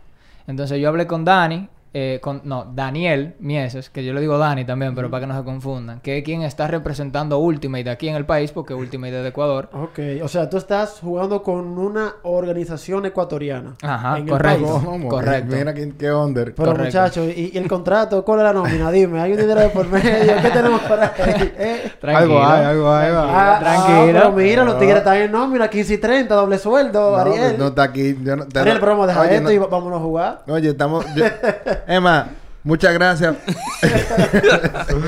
[0.50, 4.64] Entonces yo hablé con Dani eh, con, no, Daniel Mieses, que yo le digo Dani
[4.66, 8.16] también, pero para que no se confundan, que es quien está representando Ultimate aquí en
[8.16, 9.70] el país, porque Ultimate es de Ecuador.
[9.74, 13.76] Ok, o sea, tú estás jugando con una organización ecuatoriana.
[13.82, 14.82] Ajá, en el correcto.
[15.10, 15.56] Correcto.
[15.56, 16.54] Mira qué, qué under.
[16.54, 18.24] Pero muchachos, ¿y, y el contrato?
[18.24, 18.92] ¿Cuál es la nómina?
[18.92, 20.34] Dime, ¿hay un dinero de por medio?
[20.42, 21.10] ¿Qué tenemos por ahí?
[21.58, 21.92] ¿Eh?
[22.04, 23.12] Algo hay, algo hay.
[23.16, 24.20] Ah, tranquilo.
[24.20, 27.56] ah, pero mira, los tigres están en nómina, 15 y 30, doble sueldo, No, Ariel.
[27.58, 28.16] no está aquí.
[28.24, 30.42] Yo no, te- Ariel, pero vamos a dejar Oye, esto no- y vámonos a jugar.
[30.48, 31.06] Oye, estamos...
[31.16, 31.26] yo-
[31.88, 32.30] Emma,
[32.64, 33.36] muchas gracias.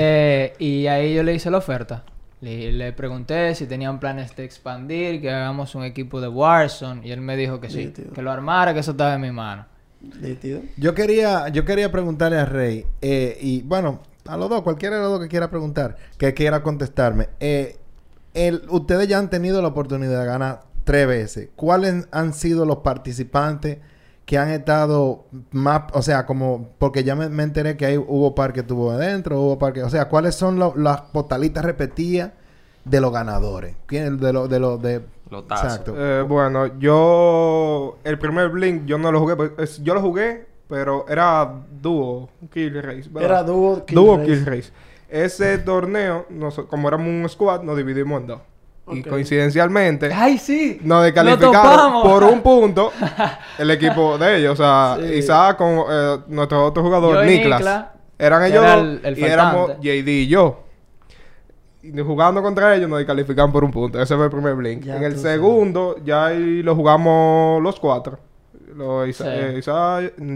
[0.00, 2.04] Eh, y ahí yo le hice la oferta.
[2.40, 7.04] Le, le pregunté si tenían planes de expandir, que hagamos un equipo de Warzone.
[7.06, 9.66] Y él me dijo que sí, que lo armara, que eso estaba en mi mano.
[10.76, 15.02] Yo quería, yo quería preguntarle a Rey, eh, y bueno, a los dos, cualquiera de
[15.02, 17.30] los dos que quiera preguntar, que quiera contestarme.
[17.40, 17.76] Eh,
[18.34, 21.48] el- ustedes ya han tenido la oportunidad de ganar tres veces.
[21.56, 23.78] ¿Cuáles han sido los participantes
[24.28, 28.34] que han estado más, o sea, como, porque ya me, me enteré que hay, hubo
[28.34, 32.32] par que estuvo adentro, hubo par que, o sea, ¿cuáles son lo- las postalitas repetidas
[32.84, 33.74] de los ganadores?
[33.86, 35.00] ¿Quién, de los, de los, de...
[35.30, 35.64] Los tazos.
[35.64, 35.94] Exacto.
[35.96, 37.96] Eh, bueno, yo...
[38.04, 39.34] El primer Blink yo no lo jugué.
[39.34, 43.08] pues, es- Yo lo jugué, pero era dúo Kill Race.
[43.10, 43.22] ¿verdad?
[43.30, 44.26] Era dúo Kill Dúo Race.
[44.30, 44.72] Kill Race.
[45.08, 48.40] Ese torneo, noso- como éramos un squad, nos dividimos en dos.
[48.92, 50.12] Y coincidencialmente...
[50.12, 50.78] ¡Ay, sí!
[50.82, 52.92] Nos ¡Lo descalificaron por un punto
[53.58, 54.52] el equipo de ellos.
[54.52, 55.14] O sea, Sí.
[55.14, 57.60] Isaac con eh, nuestro otro jugador, Yo y Niklas.
[57.60, 57.84] Niklas,
[58.18, 59.70] eran ellos era dos el- el y éramos.
[59.80, 60.64] JD y yo.
[61.82, 64.00] Y jugando contra ellos nos descalificaron por un punto.
[64.02, 64.82] Ese fue el primer blink.
[64.82, 65.32] Ya en el sabes.
[65.34, 68.18] segundo, ya ahí lo jugamos los cuatro.
[68.74, 69.30] Los Isa- Sí.
[69.32, 69.60] eh,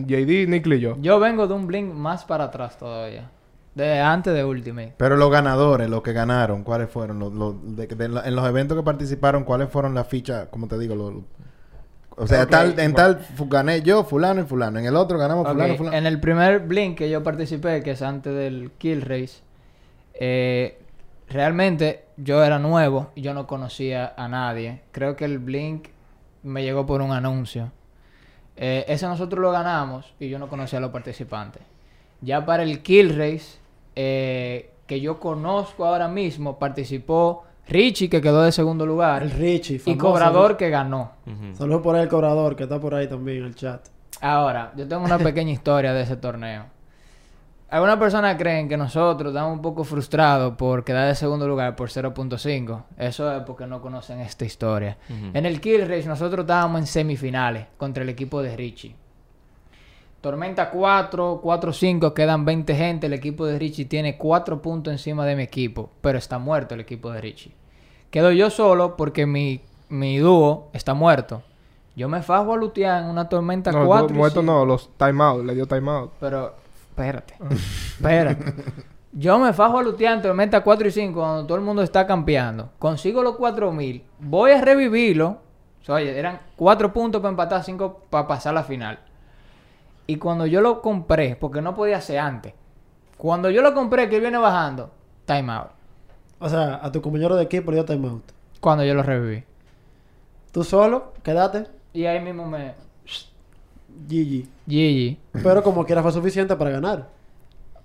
[0.06, 0.96] JD, Niklas y yo.
[1.00, 3.28] Yo vengo de un blink más para atrás todavía.
[3.74, 4.94] De antes de Ultimate.
[4.98, 7.18] Pero los ganadores, los que ganaron, ¿cuáles fueron?
[7.18, 10.48] Los, los- de- de en los eventos que participaron, ¿cuáles fueron las fichas?
[10.48, 11.14] Como te digo, los-
[12.16, 12.94] o sea, tal, en bueno.
[12.96, 14.78] tal gané yo, fulano y fulano.
[14.78, 15.96] En el otro ganamos fulano y fulano.
[15.96, 19.40] En el primer Blink que yo participé, que es antes del Kill Race,
[20.14, 20.78] eh,
[21.30, 24.82] realmente yo era nuevo y yo no conocía a nadie.
[24.92, 25.88] Creo que el Blink
[26.42, 27.72] me llegó por un anuncio.
[28.56, 31.62] Eh, ese nosotros lo ganamos y yo no conocía a los participantes.
[32.20, 33.58] Ya para el Kill Race,
[33.96, 39.80] eh, que yo conozco ahora mismo, participó Richie, que quedó de segundo lugar, El Richie,
[39.86, 41.12] y Cobrador, que ganó.
[41.26, 41.54] Ujú.
[41.54, 43.86] Saludos por el cobrador, que está por ahí también en el chat.
[44.20, 46.66] Ahora, yo tengo una pequeña historia de ese torneo.
[47.70, 51.88] Algunas personas creen que nosotros estamos un poco frustrados por quedar de segundo lugar por
[51.88, 52.82] 0.5.
[52.98, 54.98] Eso es porque no conocen esta historia.
[55.08, 58.94] En el Kill Race nosotros estábamos en semifinales contra el equipo de Richie.
[60.22, 63.06] Tormenta 4, 4-5, quedan 20 gente.
[63.08, 66.80] El equipo de Richie tiene 4 puntos encima de mi equipo, pero está muerto el
[66.80, 67.52] equipo de Richie.
[68.10, 71.42] Quedo yo solo porque mi, mi dúo está muerto.
[71.96, 74.08] Yo me fajo a lutear en una tormenta No, 4.
[74.08, 74.52] no, y muerto cinco.
[74.52, 76.12] no, los timeout, le dio timeout.
[76.20, 76.54] Pero,
[76.90, 77.34] espérate.
[77.50, 78.54] espérate.
[79.10, 82.06] Yo me fajo a lutear en tormenta 4 y 5 cuando todo el mundo está
[82.06, 82.70] campeando.
[82.78, 84.04] Consigo los 4000.
[84.20, 85.38] Voy a revivirlo.
[85.82, 89.00] O sea, oye, eran 4 puntos para empatar, 5 para pasar la final.
[90.06, 92.54] Y cuando yo lo compré, porque no podía ser antes.
[93.16, 94.90] Cuando yo lo compré, que él viene bajando,
[95.26, 95.70] timeout.
[96.38, 98.24] O sea, a tu compañero de equipo le dio timeout.
[98.60, 99.44] Cuando yo lo reviví.
[100.50, 102.74] Tú solo, quédate, Y ahí mismo me.
[104.08, 104.46] GG.
[104.66, 105.18] GG.
[105.42, 107.08] Pero como quiera fue suficiente para ganar.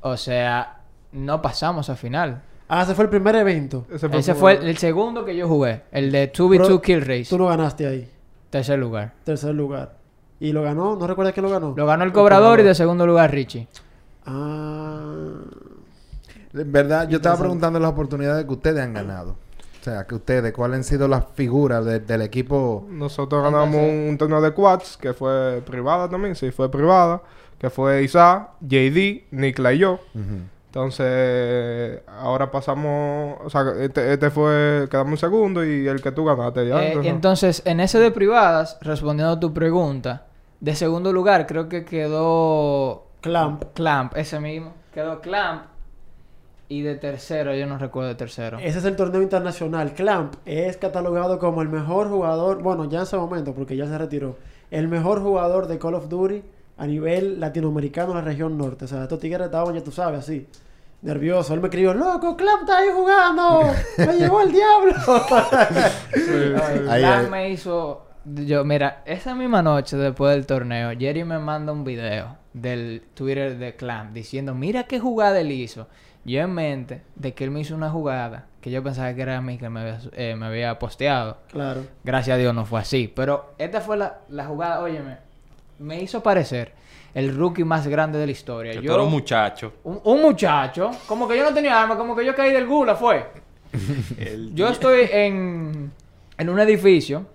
[0.02, 2.42] O sea, no pasamos a final.
[2.70, 3.86] Ah, ese fue el primer evento.
[3.90, 5.84] Ese fue el, el segundo que yo jugué.
[5.92, 7.28] El de 2v2 Pero Kill Race.
[7.30, 8.12] Tú no ganaste ahí.
[8.50, 9.14] Tercer lugar.
[9.24, 9.96] Tercer lugar.
[10.40, 10.96] ¿Y lo ganó?
[10.96, 11.74] ¿No recuerdas quién lo ganó?
[11.76, 13.68] Lo ganó el cobrador y de segundo lugar Richie.
[14.26, 15.14] Ah...
[16.54, 19.36] En verdad, yo estaba preguntando las oportunidades que ustedes han ganado.
[19.80, 22.86] O sea, que ustedes, ¿cuáles han sido las figuras de- del equipo?
[22.90, 27.22] Nosotros ganamos Entonces- un, torneo de quads que fue privada también, sí, fue privada.
[27.60, 30.00] Que fue Isaac, JD, Nikla y yo.
[30.68, 36.24] Entonces, ahora pasamos, o sea, este, este fue, quedamos en segundo y el que tú
[36.26, 36.82] ganaste ya.
[36.84, 40.27] Eh, entonces- entonces, en ese de privadas, respondiendo a tu pregunta,
[40.60, 43.64] de segundo lugar creo que quedó Clamp.
[43.74, 44.74] Clamp, ese mismo.
[44.94, 45.64] Quedó Clamp.
[46.70, 48.58] Y de tercero, yo no recuerdo de tercero.
[48.60, 49.94] Ese es el torneo internacional.
[49.94, 53.98] Clamp es catalogado como el mejor jugador, bueno, ya en ese momento, porque ya se
[53.98, 54.36] retiró,
[54.70, 56.44] el mejor jugador de Call of Duty
[56.78, 58.86] a nivel latinoamericano en la región norte.
[58.86, 60.46] O sea, estos tigres estaban, ya tú sabes, así,
[61.02, 61.54] nervioso.
[61.54, 63.62] Él me escribió, loco, Clamp está ahí jugando,
[63.98, 64.94] me llevó el diablo.
[66.86, 68.07] Clamp me hizo...
[68.46, 73.58] Yo, mira, esa misma noche después del torneo, Jerry me manda un video del Twitter
[73.58, 75.88] de Clamp diciendo, mira qué jugada él hizo.
[76.26, 79.38] Yo en mente de que él me hizo una jugada que yo pensaba que era
[79.38, 81.38] a mí que me había, eh, me había posteado.
[81.50, 81.84] claro.
[82.04, 83.10] Gracias a Dios no fue así.
[83.16, 85.18] Pero esta fue la, la jugada, óyeme.
[85.80, 86.74] me hizo parecer
[87.14, 88.74] el rookie más grande de la historia.
[88.74, 89.74] Que Yo, eres un muchacho.
[89.86, 92.96] un, un muchacho, como que yo no tenía arma, como que yo caí del gula,
[92.96, 93.26] fue.
[94.54, 95.92] Yo estoy en,
[96.38, 97.26] en un edificio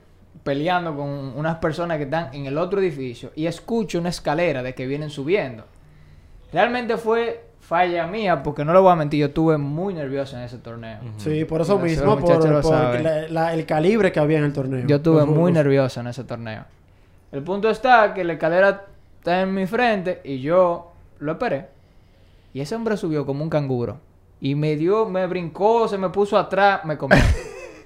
[0.44, 4.74] peleando con unas personas que están en el otro edificio y escucho una escalera de
[4.74, 5.64] que vienen subiendo.
[6.52, 10.42] Realmente fue falla mía porque no lo voy a mentir, yo estuve muy nervioso en
[10.42, 10.98] ese torneo.
[11.16, 14.86] Sí, por eso Gracias, mismo, por, la- la- el calibre que había en el torneo.
[14.86, 16.64] Yo estuve muy nervioso en ese torneo.
[17.30, 18.86] El punto está que la escalera
[19.18, 21.68] está en mi frente y yo lo esperé.
[22.52, 23.98] Y ese hombre subió como un canguro.
[24.40, 27.16] Y me dio, me brincó, se me puso atrás, me comió.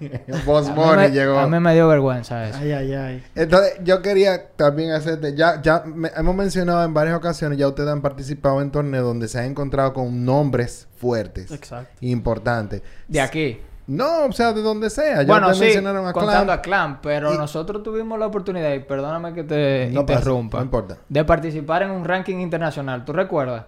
[0.47, 1.39] Boss me- llegó.
[1.39, 2.59] A mí me dio vergüenza eso.
[2.61, 3.25] Ay, ay, ay.
[3.35, 7.89] Entonces, yo quería también hacerte, ya, ya me- hemos mencionado en varias ocasiones, ya ustedes
[7.91, 11.91] han participado en torneos donde se han encontrado con nombres fuertes, Exacto.
[12.01, 12.83] importantes.
[13.09, 13.61] De aquí.
[13.89, 15.23] No, o sea, de donde sea.
[15.23, 16.59] Ya bueno, sí, mencionaron a contando Clan.
[16.59, 20.59] a Clan, pero Y- nosotros tuvimos la oportunidad, y perdóname que te No pasa, interrumpa,
[20.59, 20.97] no importa.
[21.09, 23.05] de participar en un ranking internacional.
[23.05, 23.67] ¿Tú recuerdas?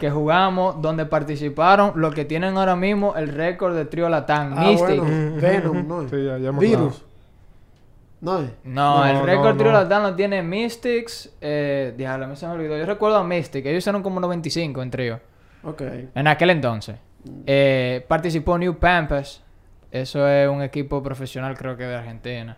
[0.00, 4.62] Que jugamos donde participaron los que tienen ahora mismo el récord de trío Latán, Ah,
[4.66, 5.00] Mystic.
[5.00, 6.08] bueno, Venom, ¿no?
[6.08, 7.04] Sí, ya, ya hemos Virus.
[8.20, 8.40] No.
[8.40, 9.78] No, No, el no, récord trío no.
[9.78, 11.32] Latán lo tiene Mystics.
[11.40, 12.76] Eh, diablo, a mí se me olvidó.
[12.76, 13.64] Yo recuerdo a Mystic.
[13.66, 15.20] Ellos hicieron como 95 en trío.
[15.62, 15.82] Ok.
[16.14, 16.96] En aquel entonces.
[17.46, 19.42] Eh, participó New Pampas.
[19.90, 22.56] Eso es un equipo profesional, creo que de Argentina.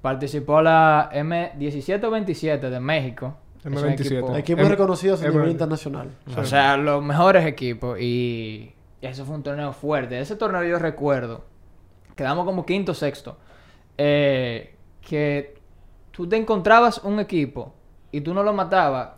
[0.00, 3.34] Participó la M17 o 27 de México.
[3.64, 4.18] Es un M27.
[4.18, 6.10] equipo- Equipos Em- reconocidos a nivel internacional.
[6.36, 7.98] o sea, los mejores equipos.
[8.00, 10.18] Y eso fue un torneo fuerte.
[10.20, 11.44] Ese torneo yo recuerdo.
[12.16, 13.36] Quedamos como quinto sexto.
[13.98, 15.54] Eh, que
[16.10, 17.72] tú te encontrabas un equipo
[18.10, 19.10] y tú no lo matabas.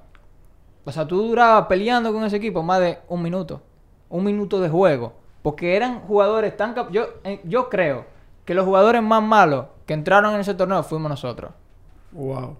[0.84, 3.62] O sea, tú durabas peleando con ese equipo más de un minuto.
[4.10, 5.14] Un minuto de juego.
[5.42, 6.74] Porque eran jugadores tan...
[6.74, 8.06] cap- Yo, eh, yo creo
[8.44, 11.52] que los jugadores más malos que entraron en ese torneo fuimos nosotros.
[12.12, 12.56] Wow.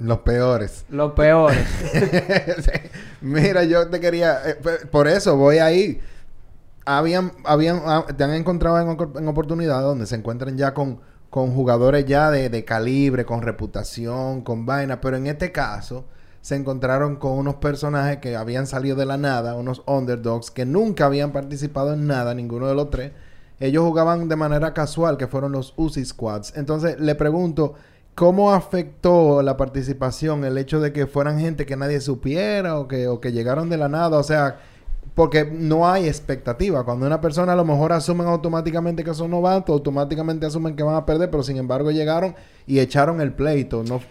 [0.00, 0.86] Los peores.
[0.88, 1.58] Los peores.
[3.20, 4.40] Mira, yo te quería...
[4.48, 4.56] eh,
[4.90, 6.00] por eso voy ahí.
[6.86, 11.52] Habían, habían, ah, te han encontrado en, en oportunidades donde se encuentran ya con, con
[11.54, 15.00] jugadores ya de, de calibre, con reputación, con vaina.
[15.02, 16.06] Pero en este caso
[16.40, 21.04] se encontraron con unos personajes que habían salido de la nada, unos underdogs que nunca
[21.04, 23.12] habían participado en nada, ninguno de los tres.
[23.60, 26.56] Ellos jugaban de manera casual, que fueron los Uzi Squads.
[26.56, 27.74] Entonces, le pregunto,
[28.20, 33.08] ¿cómo afectó la participación el hecho de que fueran gente que nadie supiera o que,
[33.08, 34.18] o que llegaron de la nada?
[34.18, 34.58] O sea,
[35.14, 36.84] porque no hay expectativa.
[36.84, 40.96] Cuando una persona a lo mejor asumen automáticamente que son novatos, automáticamente asumen que van
[40.96, 42.34] a perder, pero sin embargo llegaron
[42.66, 43.82] y echaron el pleito.
[43.84, 44.02] No...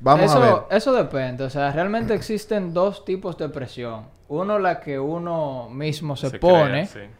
[0.00, 0.76] Vamos eso, a ver.
[0.76, 1.44] Eso depende.
[1.44, 4.06] O sea, realmente existen dos tipos de presión.
[4.26, 6.88] Uno, la que uno mismo se, pone.
[6.88, 7.10] crea, sí.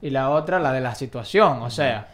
[0.00, 1.60] Y la otra, la de la situación.
[1.60, 2.06] O sea,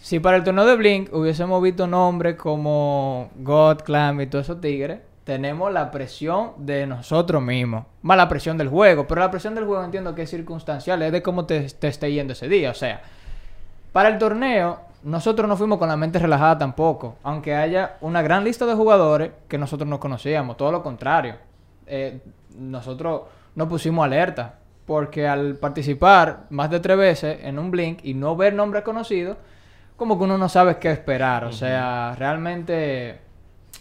[0.00, 4.60] si para el torneo de Blink hubiésemos visto nombres como God, Clam y todos esos
[4.60, 7.84] tigres, tenemos la presión de nosotros mismos.
[8.02, 9.06] Más la presión del juego.
[9.06, 11.00] Pero la presión del juego entiendo que es circunstancial.
[11.02, 12.70] Es de cómo te, te esté yendo ese día.
[12.70, 13.02] O sea,
[13.92, 17.16] para el torneo, nosotros no fuimos con la mente relajada tampoco.
[17.22, 20.56] Aunque haya una gran lista de jugadores que nosotros no conocíamos.
[20.56, 21.36] Todo lo contrario.
[21.86, 22.20] Eh,
[22.58, 23.22] nosotros
[23.54, 24.56] nos pusimos alerta.
[24.86, 29.36] Porque al participar más de tres veces en un Blink y no ver nombres conocidos,
[30.02, 31.44] como que uno no sabe qué esperar.
[31.44, 33.18] O sea, realmente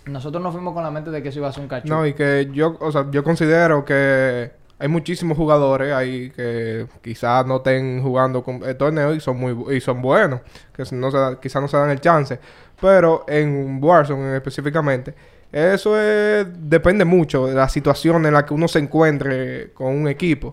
[0.06, 1.88] nosotros no fuimos con la mente de que eso iba a ser un cacho.
[1.88, 7.46] No, y que yo, o sea, yo considero que hay muchísimos jugadores ahí que quizás
[7.48, 10.42] no estén jugando con el torneo y son muy y son buenos,
[10.76, 12.40] que no se da- quizás no se dan el chance,
[12.80, 15.16] pero en Warzone específicamente
[15.52, 20.08] eso es- depende mucho de la situación en la que uno se encuentre con un
[20.08, 20.50] equipo.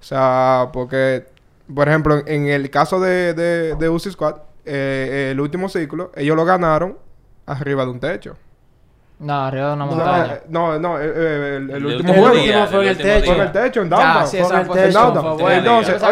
[0.00, 1.26] O sea, porque,
[1.74, 4.36] por ejemplo, en el caso de, de, de Uzi Squad,
[4.70, 6.96] eh, el último ciclo, ellos lo ganaron
[7.46, 8.36] arriba de un techo.
[9.18, 10.32] No, arriba de una montaña.
[10.34, 12.42] Eh, No, no, eh, eh, el, el El último último juego.
[12.42, 13.26] día, fue en el techo.
[13.26, 14.26] Fue en el techo, en downtown.
[14.28, 15.48] Fue en el techo.
[15.58, 16.02] Entonces,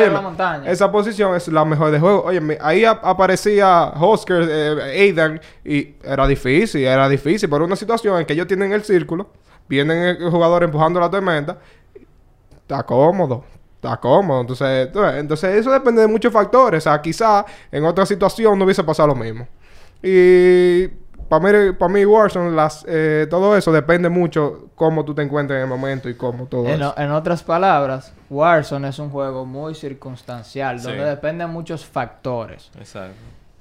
[0.67, 2.23] esa posición es la mejor de juego.
[2.25, 7.49] Oye, ahí ap- aparecía Hosker, eh, Aidan, y era difícil, era difícil.
[7.49, 9.31] Por una situación en que ellos tienen el círculo,
[9.69, 11.57] vienen el jugador empujando la tormenta,
[12.59, 13.43] está cómodo.
[13.81, 14.41] Está cómodo.
[14.41, 16.85] Entonces, entonces eso depende de muchos factores.
[16.85, 19.47] O sea, quizá en otra situación no hubiese pasado lo mismo.
[20.03, 20.89] Y
[21.29, 25.59] para mí, para mí Warzone, las, eh, todo eso depende mucho cómo tú te encuentres
[25.59, 26.95] en el momento y cómo todo En, eso.
[26.97, 30.87] en otras palabras, Warzone es un juego muy circunstancial, Sí.
[30.87, 32.71] donde dependen muchos factores.
[32.79, 33.15] Exacto.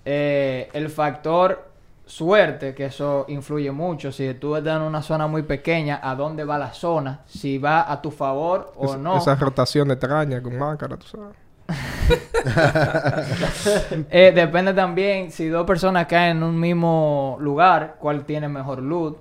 [0.06, 1.67] Eh, el factor
[2.08, 4.12] suerte, que eso influye mucho.
[4.12, 7.22] Si tú estás en una zona muy pequeña, ¿a dónde va la zona?
[7.28, 9.18] Si va a tu favor o Es- no.
[9.18, 11.36] Esa rotación extraña con máscara, tú sabes.
[14.10, 19.18] Eh, depende también si dos personas caen en un mismo lugar, cuál tiene mejor loot.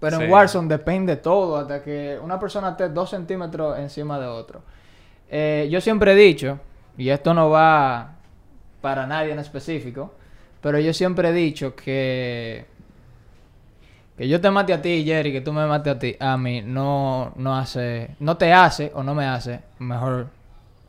[0.00, 0.24] Pero Sí.
[0.24, 4.62] en Warzone depende todo, hasta que una persona esté dos centímetros encima de otro.
[5.28, 6.58] Eh, yo siempre he dicho,
[6.96, 8.12] y esto no va
[8.80, 10.14] para nadie en específico,
[10.60, 12.66] pero yo siempre he dicho que
[14.18, 16.60] que yo te mate a ti, Jerry, que tú me mates a ti, a mí,
[16.60, 20.26] no, no hace, no te hace o no me hace mejor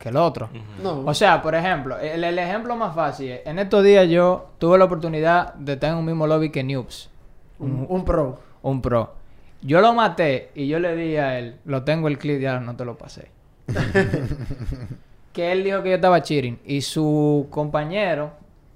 [0.00, 0.50] que el otro.
[0.82, 1.02] No.
[1.06, 4.78] O sea, por ejemplo, el, el ejemplo más fácil es, en estos días yo tuve
[4.78, 7.08] la oportunidad de estar en un mismo lobby que Noobs,
[7.60, 8.40] un, un pro.
[8.62, 9.14] un pro.
[9.62, 12.74] Yo lo maté y yo le di a él, lo tengo el clip, ya no
[12.74, 13.30] te lo pasé.
[15.32, 18.32] que él dijo que yo estaba cheating y su compañero,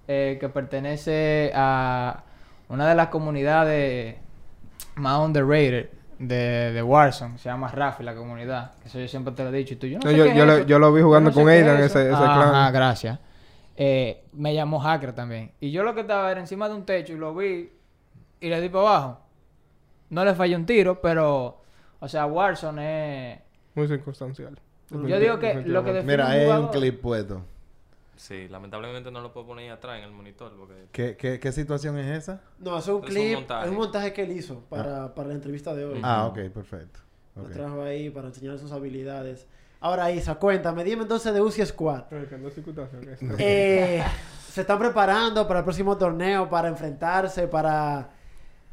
[0.08, 2.22] eh, que pertenece a
[2.68, 4.16] una de las comunidades
[4.96, 5.88] más underrated
[6.18, 9.52] de, de Warzone, se llama Rafi la comunidad, que eso yo siempre te lo he
[9.58, 10.66] dicho y tú, yo no sé yo, qué es yo, lo, eso.
[10.66, 12.14] yo lo vi jugando Yo no con sé Aidan, es ese, eso.
[12.14, 12.72] ese Ajá, clan.
[12.72, 13.18] gracias.
[13.76, 15.50] Eh, me llamó hacker también.
[15.60, 17.70] Y yo lo que estaba era encima de un techo y lo vi
[18.40, 19.20] y le di para abajo.
[20.10, 21.62] No le falló un tiro, pero,
[21.98, 23.40] o sea, Warzone es...
[23.74, 24.58] Muy circunstancial.
[24.90, 27.42] Yo digo que lo que define Mira, un hay un clip puesto.
[28.16, 30.86] Sí, lamentablemente no lo puedo poner ahí atrás en el monitor porque...
[30.92, 32.40] ¿Qué, qué, qué situación es esa?
[32.58, 33.64] No, es un Es un clip, montaje.
[33.64, 36.00] es un montaje que él hizo para, para la entrevista de hoy.
[36.02, 37.00] Ah, ok, perfecto.
[37.34, 37.50] Lo Ok.
[37.52, 39.46] trajo ahí para enseñar sus habilidades.
[39.80, 42.04] Ahora, Isa, cuéntame, dime entonces de UCI Squad.
[43.38, 44.02] Eh,
[44.50, 48.08] ¿Se están preparando para el próximo torneo, para enfrentarse, para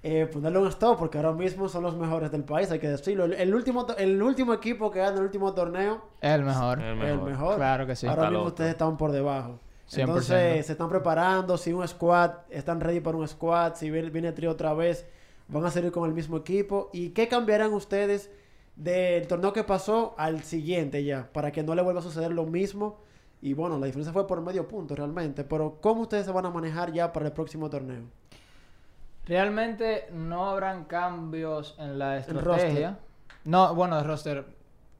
[0.03, 0.97] eh, ponerle un stop?
[0.97, 3.25] Porque ahora mismo son los mejores del país, hay que decirlo.
[3.25, 6.79] El, el último, to- el último equipo que gana el último torneo Es el mejor.
[6.79, 7.29] El es el mejor.
[7.29, 7.55] mejor.
[7.57, 8.07] Claro que sí.
[8.07, 8.47] Ahora mismo loco.
[8.49, 9.59] ustedes están por debajo.
[9.89, 9.99] 100%.
[10.01, 11.57] Entonces, se están preparando.
[11.57, 13.75] Si un squad, están ready para un squad.
[13.75, 15.05] Si viene, viene trío otra vez,
[15.49, 16.89] van a seguir con el mismo equipo.
[16.93, 18.31] ¿Y qué cambiarán ustedes
[18.75, 21.29] del torneo que pasó al siguiente ya?
[21.33, 22.99] Para que no le vuelva a suceder lo mismo.
[23.41, 25.43] Y bueno, la diferencia fue por medio punto realmente.
[25.43, 28.03] Pero, ¿cómo ustedes se van a manejar ya para el próximo torneo?
[29.25, 32.37] Realmente no habrán cambios en la roster.
[32.37, 32.99] estrategia.
[33.45, 34.45] No, bueno, el roster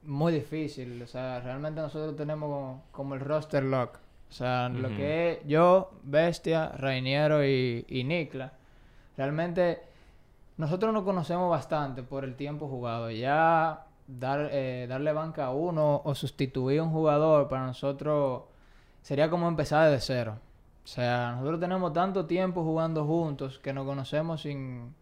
[0.04, 1.00] muy difícil.
[1.02, 3.98] O sea, realmente nosotros tenemos como, como el roster lock.
[4.30, 8.52] O sea, lo que es yo, Bestia, Rainiero y, y Nikla.
[9.16, 9.82] Realmente
[10.56, 13.10] nosotros nos conocemos bastante por el tiempo jugado.
[13.10, 18.44] Ya dar, eh, darle banca a uno o sustituir a un jugador para nosotros
[19.02, 20.38] sería como empezar desde cero.
[20.84, 24.92] O sea, nosotros tenemos tanto tiempo jugando juntos que nos conocemos sin,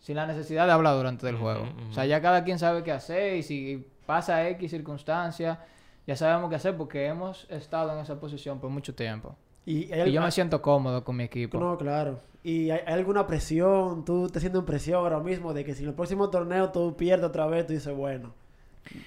[0.00, 1.64] sin la necesidad de hablar durante el juego.
[1.90, 5.60] O sea, ya cada quien sabe qué hacer y si pasa X circunstancia,
[6.06, 9.34] ya sabemos qué hacer porque hemos estado en esa posición por mucho tiempo.
[9.64, 11.58] Y, hay Y yo me siento cómodo con mi equipo.
[11.58, 12.18] No, claro.
[12.42, 14.04] ¿Y hay, hay alguna presión?
[14.04, 16.96] ¿Tú te sientes en presión ahora mismo de que si en el próximo torneo tú
[16.96, 18.34] pierdes otra vez, tú dices, bueno,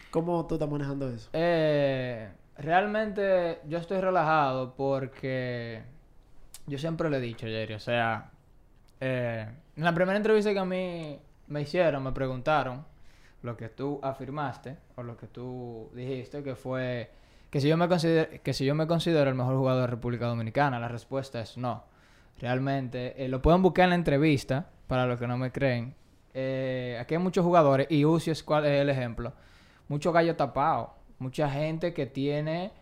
[0.10, 1.30] ¿cómo tú estás manejando eso?
[1.34, 5.84] Eh, realmente yo estoy relajado porque
[6.68, 8.32] yo siempre le he dicho, Jerry, o sea,
[9.00, 12.86] eh, en la primera entrevista que a mí me hicieron, me preguntaron
[13.44, 17.12] lo que tú afirmaste o lo que tú dijiste, que fue
[17.50, 20.26] que si yo me considero, que si yo me considero el mejor jugador de República
[20.26, 21.86] Dominicana, la respuesta es no.
[22.40, 25.96] Realmente, eh, lo pueden buscar en la entrevista, para los que no me creen.
[26.34, 29.34] Eh, aquí hay muchos jugadores, y Uzi es es el ejemplo.
[29.88, 32.74] Mucho gallo tapado, mucha gente que tiene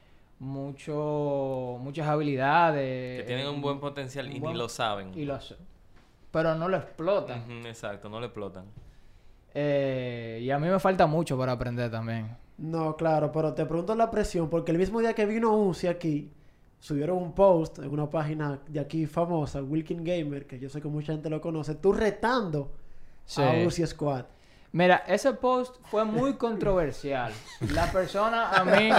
[0.44, 3.22] mucho, muchas habilidades.
[3.22, 5.12] Que tienen un buen potencial y buen- ni lo saben.
[5.18, 5.38] y lo
[6.32, 7.44] pero no lo explotan.
[7.66, 8.66] Exacto, no lo explotan.
[9.54, 12.36] Eh, y a mí me falta mucho para aprender también.
[12.58, 16.32] No, claro, pero te pregunto la presión, porque el mismo día que vino UCI aquí,
[16.80, 20.88] subieron un post en una página de aquí famosa, Wilkin Gamer, que yo sé que
[20.88, 22.72] mucha gente lo conoce, tú retando
[23.26, 23.42] Sí.
[23.42, 24.26] a UCI Squad.
[24.76, 27.32] Mira, ese post fue muy controversial.
[27.74, 28.90] La persona a mí...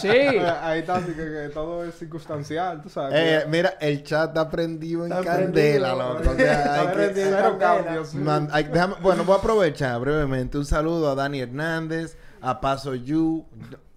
[0.00, 0.08] Sí.
[0.62, 3.14] Ahí está, así que, que todo es circunstancial, tú sabes.
[3.18, 6.30] Eh, que- mira, el chat está prendido en Está candela, loco.
[6.30, 7.84] O sea, hay Está que- prendido en Cero candela.
[7.84, 8.14] cambios.
[8.14, 10.56] Man- hay- déjame- bueno, voy a aprovechar brevemente.
[10.58, 13.44] Un saludo a Dani Hernández, a Paso Yu,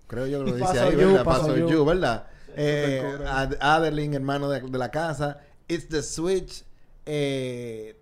[0.08, 1.24] creo yo que lo dice Paso ahí, Yu, ¿verdad?
[1.24, 1.70] Paso Paso Yu.
[1.70, 2.28] Yu, ¿verdad?
[2.56, 3.28] Eh, Super
[3.62, 5.38] a Aderlin, hermano de, de la casa.
[5.68, 6.64] It's the Switch.
[7.06, 8.00] Eh,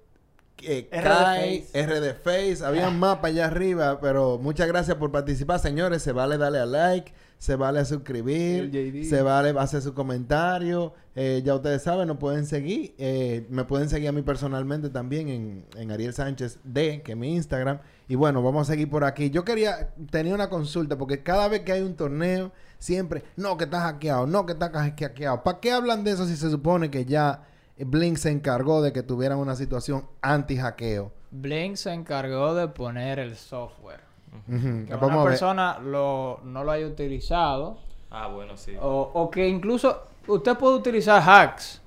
[0.63, 1.65] eh, Kai.
[1.73, 2.63] RD Face.
[2.63, 6.01] Había un mapa allá arriba, pero muchas gracias por participar, señores.
[6.01, 10.93] Se vale darle a like, se vale a suscribir, se vale hacer su comentario.
[11.15, 12.93] Eh, ya ustedes saben, nos pueden seguir.
[12.97, 17.17] Eh, me pueden seguir a mí personalmente también en, en Ariel Sánchez D, que es
[17.17, 17.79] mi Instagram.
[18.07, 19.29] Y bueno, vamos a seguir por aquí.
[19.29, 23.65] Yo quería, tenía una consulta, porque cada vez que hay un torneo, siempre, no, que
[23.65, 25.43] está hackeado, no, que está hackeado.
[25.43, 27.43] ¿Para qué hablan de eso si se supone que ya
[27.77, 31.11] Blink se encargó de que tuvieran una situación anti-hackeo?
[31.31, 34.01] Blink se encargó de poner el software.
[34.47, 37.79] Que una persona lo, no lo haya utilizado.
[38.09, 38.75] Ah, bueno, sí.
[38.79, 41.81] O, o que incluso usted puede utilizar hacks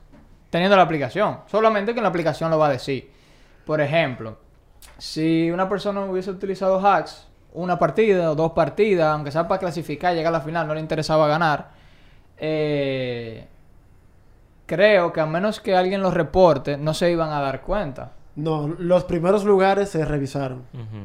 [0.51, 1.41] teniendo la aplicación.
[1.47, 3.11] Solamente que en la aplicación lo va a decir.
[3.64, 4.39] Por ejemplo,
[4.99, 10.14] si una persona hubiese utilizado hacks, una partida o dos partidas, aunque sea para clasificar,
[10.14, 11.70] llegar a la final, no le interesaba ganar,
[12.37, 13.49] eh,
[14.67, 18.12] creo que a menos que alguien lo reporte, no se iban a dar cuenta.
[18.37, 20.62] No, los primeros lugares se revisaron.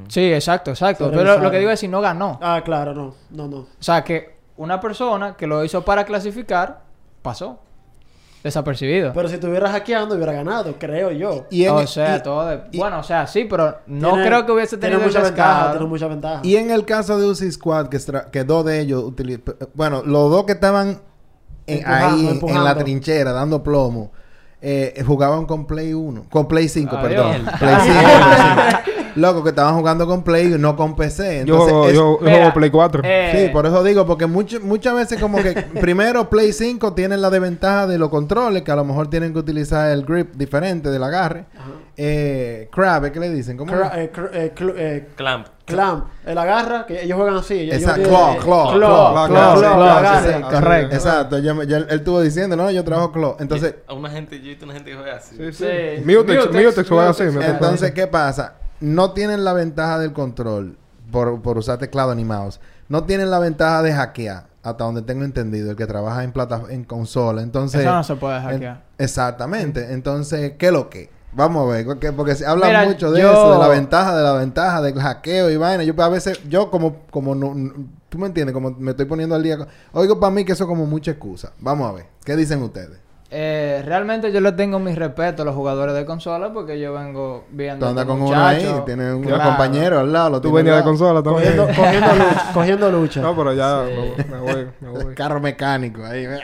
[0.07, 1.09] Sí, exacto, exacto.
[1.09, 2.39] Se Pero lo que digo es si no ganó.
[2.41, 3.13] Ah, claro, no.
[3.29, 3.57] No, no.
[3.57, 6.81] O sea, que una persona que lo hizo para clasificar,
[7.21, 7.59] pasó.
[8.43, 9.11] Desapercibido.
[9.13, 11.45] Pero si estuviera hackeando, hubiera ganado, creo yo.
[11.49, 12.61] Y en, o sea, y- todo de...
[12.71, 15.71] y- Bueno, o sea, sí, pero no Tiene- creo que hubiese tiene tenido mucha ventaja,
[15.71, 16.39] tiene mucha ventaja.
[16.43, 17.99] y en el caso de UC Squad, que,
[18.31, 19.11] que dos de ellos
[19.73, 21.01] Bueno, los dos que estaban
[21.73, 24.11] en- Empujando, ahí en- la trinchera dando plomo,
[24.61, 26.25] eh, jugaban con Play 1.
[26.29, 27.09] Con Play 5, Adiós.
[27.09, 27.45] perdón.
[27.59, 27.99] Play 5.
[28.01, 28.99] Play 5.
[29.15, 31.43] Loco, que estaban jugando con Play y no con PC.
[31.45, 33.01] Yo, Entonces, juego- es- yo, yo juego Play 4.
[33.03, 35.51] eh, Sí, por eso digo, porque mucho- muchas veces como que
[35.81, 39.39] primero Play 5 tienen la desventaja de los controles, que a lo mejor tienen que
[39.39, 41.45] utilizar el grip diferente del agarre.
[41.57, 41.69] Ajá.
[42.01, 43.57] Eh, crab, ¿qué le dicen?
[43.57, 43.97] ¿Cómo Cra- es?
[43.97, 45.47] eh, cr- eh, cl- eh, Clamp.
[45.65, 46.05] clamp.
[46.25, 47.55] El agarra, que ellos juegan así.
[47.55, 50.95] ellos Exacto, claw, eh, claw, claw, claw, claw, correcto.
[50.95, 53.35] Exacto, yo yo- él estuvo diciendo, no, yo trabajo claw.
[53.41, 55.35] Entonces, A una gente, yo he visto una gente que juega así.
[55.35, 55.65] Sí, sí.
[55.97, 56.03] Sí.
[56.05, 57.23] Mutex, juega así.
[57.23, 58.53] Entonces ¿qué pasa?
[58.79, 60.77] No tienen la ventaja del control
[61.11, 62.61] por, por usar teclado ni mouse.
[62.87, 66.61] No tienen la ventaja de hackear, hasta donde tengo entendido, el que trabaja en plata
[66.69, 67.41] en consola.
[67.41, 68.83] Entonces, Eso no se puede en- hackear.
[68.97, 69.91] exactamente.
[69.93, 71.18] Entonces, ¿qué es lo que?
[71.31, 74.17] Vamos a ver, porque, porque se habla Mira, mucho de yo- eso, de la ventaja,
[74.17, 75.83] de la ventaja, del hackeo y vaina.
[75.83, 77.71] Yo a veces, yo como, como no, no-
[78.09, 79.57] tú me entiendes, como me estoy poniendo al día.
[79.93, 81.51] Oigo para mí que eso es como mucha excusa.
[81.59, 82.99] Vamos a ver, ¿qué dicen ustedes?
[83.31, 87.45] Eh, realmente yo le tengo mi respeto a los jugadores de consola porque yo vengo
[87.51, 87.85] viendo.
[87.85, 89.43] Tú andas estos con uno ahí, tienes un Claro.
[89.43, 90.29] compañero al lado.
[90.31, 91.55] Lo Tú venías de consola también.
[91.55, 92.51] Cogiendo, cogiendo lucha.
[92.55, 93.21] cogiendo lucha.
[93.21, 93.93] No, pero ya Sí.
[94.17, 95.13] me, me voy, me voy.
[95.13, 96.25] Carro mecánico ahí.
[96.25, 96.37] No,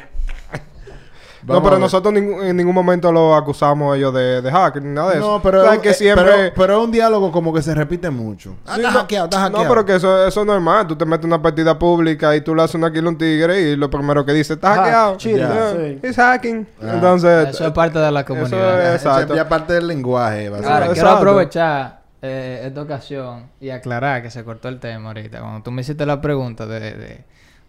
[1.48, 4.93] Vamos pero nosotros ningún- en ningún momento lo acusamos a ellos de, de hacker ni
[4.93, 5.32] nada de eso.
[5.34, 6.26] No, pero, O sea, es- que eh, siempre...
[6.26, 8.56] pero, pero es un diálogo como que se repite mucho.
[8.66, 9.64] Ah, Sí, está no- hackeado, está hackeado.
[9.64, 10.88] No, pero que eso, eso es normal.
[10.88, 13.62] Tú te metes una partida pública y tú le haces una kill a un tigre
[13.62, 15.18] y lo primero que dice, está Hack, hackeado.
[15.18, 15.72] cheating, Yeah.
[15.76, 16.00] sí.
[16.08, 16.68] It's hacking.
[16.82, 16.91] Ah.
[16.96, 17.50] Entonces...
[17.50, 18.93] Eso es parte de la eso comunidad.
[18.96, 19.34] es- Eso exacto.
[19.34, 20.93] es ya parte del lenguaje, Ahora, básicamente.
[20.93, 25.41] quiero aprovechar eh, esta ocasión y aclarar que se cortó el tema ahorita.
[25.41, 27.26] Cuando tú me hiciste la pregunta de, de, de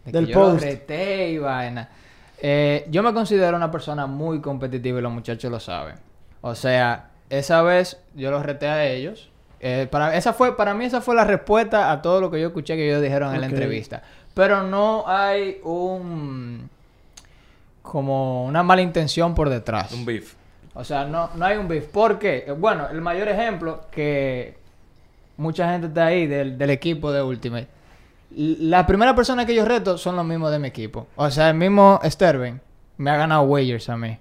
[0.06, 0.62] que Del yo lo post.
[0.64, 1.90] reté y vaina.
[2.40, 5.96] Eh, yo me considero una persona muy competitiva y los muchachos lo saben.
[6.40, 9.30] O sea, esa vez yo los reté a ellos.
[9.60, 12.48] Eh, para, esa fue, para mí esa fue la respuesta a todo lo que yo
[12.48, 14.02] escuché que ellos dijeron en la entrevista.
[14.34, 16.68] Pero no hay un...
[17.82, 19.92] como una mala intención por detrás.
[19.92, 20.34] Un beef.
[20.74, 21.86] O sea, no, no hay un beef.
[21.86, 22.54] ¿Por qué?
[22.58, 24.58] Bueno, el mayor ejemplo que
[25.38, 27.68] mucha gente está ahí del, del equipo de Ultimate.
[28.30, 31.06] La primera persona que yo reto son los mismos de mi equipo.
[31.16, 32.60] O sea, el mismo Sterben
[32.98, 34.18] me ha ganado wagers a mí.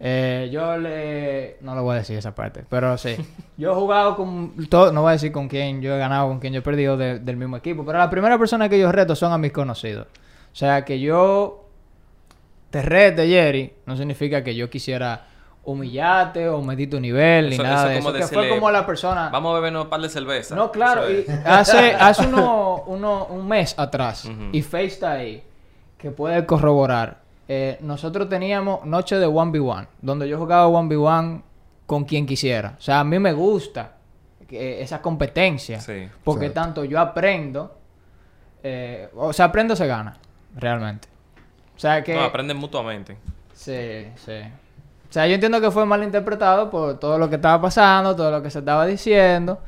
[0.00, 1.56] Eh, yo le...
[1.60, 3.16] No lo voy a decir esa parte, pero sí.
[3.56, 4.68] Yo he jugado con...
[4.68, 6.96] Todo, no voy a decir con quién yo he ganado, con quién yo he perdido
[6.96, 7.84] de- del mismo equipo.
[7.84, 10.06] Pero la primera persona que yo reto son a mis conocidos.
[10.52, 11.64] O sea, que yo
[12.70, 15.26] te rete, Jerry, no significa que yo quisiera
[15.70, 18.28] humillarte o medir tu nivel ni Eso- nada eso de como eso.
[18.30, 19.28] Que fue como la persona...
[19.30, 20.54] Vamos a bebernos un par de cerveza.
[20.56, 21.10] No, claro.
[21.10, 25.42] Y hace hace uno, uno- un mes atrás, y Face está ahí,
[25.98, 27.18] que puede corroborar.
[27.48, 31.42] eh, nosotros teníamos noche de 1v1, donde yo jugaba 1v1
[31.86, 32.74] con quien quisiera.
[32.78, 33.92] O sea, a mí me gusta
[34.46, 35.80] que- esa competencia.
[35.80, 36.08] Sí.
[36.24, 36.62] Porque Exacto.
[36.80, 37.78] tanto yo aprendo,
[38.62, 40.16] eh, o sea, aprendo se gana,
[40.56, 41.08] realmente.
[41.76, 42.14] O sea que...
[42.14, 43.16] No, aprenden mutuamente.
[43.52, 44.32] Sí, sí.
[45.08, 48.30] O sea, yo entiendo que fue mal interpretado por todo lo que estaba pasando, todo
[48.30, 49.58] lo que se estaba diciendo.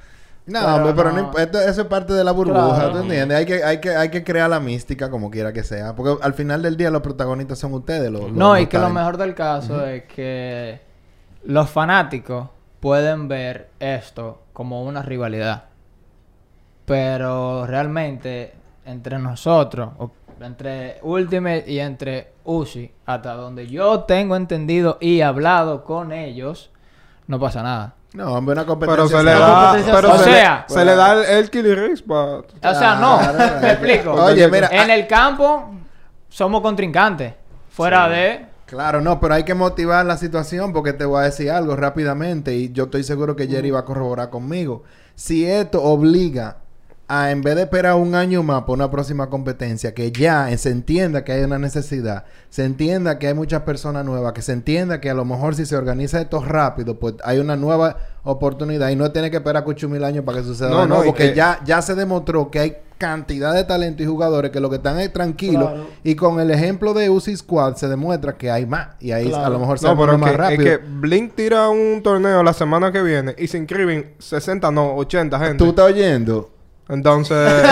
[0.46, 1.32] No, Pero hombre, pero no no.
[1.32, 2.92] imp- esto- eso es parte de la burbuja, Claro.
[2.92, 3.38] ¿tú entiendes?
[3.38, 5.94] Hay que, hay, que, hay que crear la mística como quiera que sea.
[5.94, 8.10] Porque al final del día los protagonistas son ustedes.
[8.10, 10.80] Los, los No, y que lo mejor del caso es que
[11.44, 12.48] los fanáticos
[12.80, 15.64] pueden ver esto como una rivalidad.
[16.86, 18.52] Pero realmente
[18.84, 19.90] entre nosotros,
[20.40, 26.70] entre Ultimate y entre Uzi, hasta donde yo tengo entendido y hablado con ellos,
[27.26, 27.94] no pasa nada.
[28.12, 29.04] No, hombre, una competencia.
[29.06, 31.66] Pero se le da, pero se, O le- sea- se le da el, el kill
[31.66, 33.18] y race pa- O sea, no,
[33.62, 34.12] me explico.
[34.14, 35.70] Oye, mira, en ah- el campo
[36.28, 37.34] somos contrincantes.
[37.70, 38.46] Fuera de...
[38.66, 42.54] Claro, no, pero hay que motivar la situación porque te voy a decir algo rápidamente
[42.54, 44.82] y yo estoy seguro que Jerry va a corroborar conmigo.
[45.14, 46.56] Si esto obliga
[47.12, 50.70] a en vez de esperar un año más por una próxima competencia, que ya se
[50.70, 55.00] entienda que hay una necesidad, se entienda que hay muchas personas nuevas, que se entienda
[55.00, 58.96] que a lo mejor si se organiza esto rápido, pues hay una nueva oportunidad y
[58.96, 60.70] no tiene que esperar cucho mil años para que suceda.
[60.70, 64.50] No, no, porque que- ya, ya se demostró que hay cantidad de talento y jugadores
[64.52, 65.86] que lo que están es tranquilos Claro.
[66.04, 69.46] y con el ejemplo de Uzi Squad se demuestra que hay más y ahí Claro.
[69.46, 70.64] a lo mejor se No, pero más que, es rápido.
[70.64, 75.38] que Blink tira un torneo la semana que viene y se inscriben 60, no, 80
[75.38, 75.56] gente.
[75.56, 76.50] ¿Tú estás oyendo?
[76.90, 77.64] Entonces.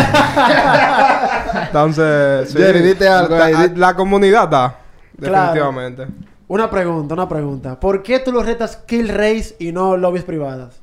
[1.66, 2.51] entonces.
[2.51, 2.59] sí.
[2.59, 3.37] Jerry, dite algo
[3.77, 4.79] La, comunidad da.
[5.19, 5.35] Claro.
[5.37, 6.07] Definitivamente.
[6.47, 7.79] Una pregunta, una pregunta.
[7.79, 10.81] ¿Por qué tú los retas kill race y no lobbies privadas?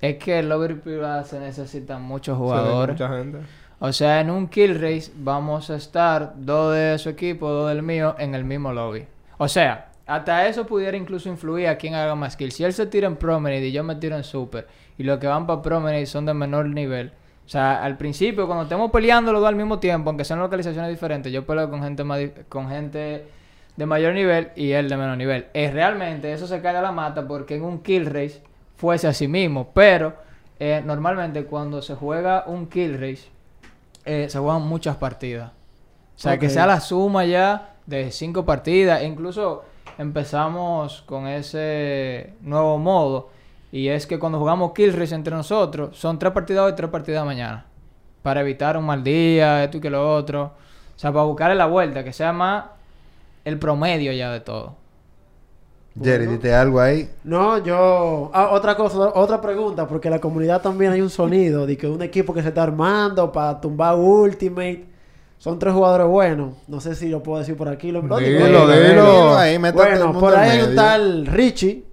[0.00, 2.94] Es que en lobby privada se necesitan muchos Sí, jugadores.
[3.00, 3.38] mucha gente.
[3.78, 7.82] O sea, en un kill race vamos a estar dos de su equipo, dos del
[7.82, 9.06] mío, en el mismo lobby.
[9.38, 12.54] O sea, hasta eso pudiera incluso influir a quien haga más kills.
[12.54, 14.66] Si él se tira en Promenade y yo me tiro en Super,
[14.98, 17.12] y los que van para Promenade son de menor nivel.
[17.44, 20.90] O sea, al principio, cuando estemos peleando los dos al mismo tiempo, aunque sean localizaciones
[20.90, 23.26] diferentes, yo peleo con gente más con gente
[23.76, 25.46] de mayor nivel y él de menor nivel.
[25.54, 28.42] Es realmente eso se cae a la mata porque en un kill race
[28.76, 29.70] fuese así mismo.
[29.74, 30.14] Pero
[30.58, 33.28] eh, normalmente cuando se juega un kill race,
[34.04, 35.50] eh, se juegan muchas partidas.
[36.16, 39.00] O sea, que sea la suma ya de cinco partidas.
[39.00, 39.64] E incluso
[39.98, 43.30] empezamos con ese nuevo modo.
[43.72, 46.90] Y es que cuando jugamos kill race entre nosotros, son tres partidas hoy y tres
[46.90, 47.64] partidas mañana.
[48.22, 50.52] Para evitar un mal día, esto y que lo otro.
[50.94, 52.66] O sea, para buscarle la vuelta, que sea más
[53.44, 54.76] el promedio ya de todo.
[56.00, 57.10] Jerry, dite algo ahí.
[57.24, 58.30] No, yo...
[58.32, 61.86] Ah, otra cosa, otra pregunta, porque en la comunidad también hay un sonido de que
[61.86, 64.86] un equipo que se está armando para tumbar Ultimate.
[65.38, 66.54] Son tres jugadores buenos.
[66.68, 67.90] No sé si lo puedo decir por aquí.
[67.90, 70.76] Lo, Dilo, ahí, Bueno, por ahí hay un medio.
[70.76, 71.84] tal Richie,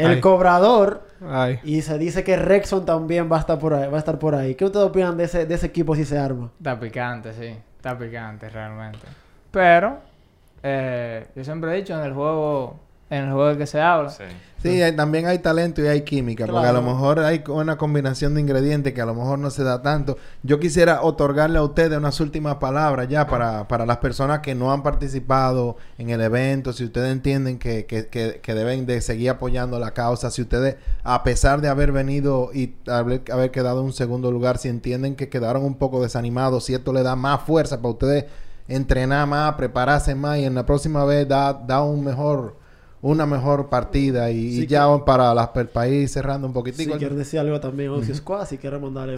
[0.00, 0.20] el Ay.
[0.20, 1.02] cobrador.
[1.26, 1.60] Ay.
[1.64, 3.88] Y se dice que Rexon también va a estar por ahí.
[3.90, 4.54] Va a estar por ahí.
[4.54, 6.50] ¿Qué ustedes opinan de ese, de ese equipo si se arma?
[6.58, 7.56] Está picante, sí.
[7.76, 8.98] Está picante realmente.
[9.50, 9.98] Pero,
[10.62, 12.78] eh, yo siempre he dicho en el juego,
[13.10, 14.08] en el juego del que se habla.
[14.10, 14.24] Sí.
[14.62, 18.34] Sí, hay- también hay talento y hay química, porque a lo mejor hay una combinación
[18.34, 20.18] de ingredientes que a lo mejor no se da tanto.
[20.42, 24.70] Yo quisiera otorgarle a ustedes unas últimas palabras ya para, para las personas que no
[24.70, 29.30] han participado en el evento, si ustedes entienden que, que, que, que deben de seguir
[29.30, 33.86] apoyando la causa, si ustedes, a pesar de haber venido y haber, haber quedado en
[33.86, 37.40] un segundo lugar, si entienden que quedaron un poco desanimados, si esto le da más
[37.42, 38.24] fuerza para ustedes
[38.68, 42.59] entrenar más, prepararse más y en la próxima vez da, da un mejor
[43.02, 46.54] una mejor partida y, Sí, y ya para las para el país cerrando un Si
[46.54, 46.98] poquitico.
[46.98, 49.14] quieres decir algo también, Ozzy Squad, si quieres mandarle...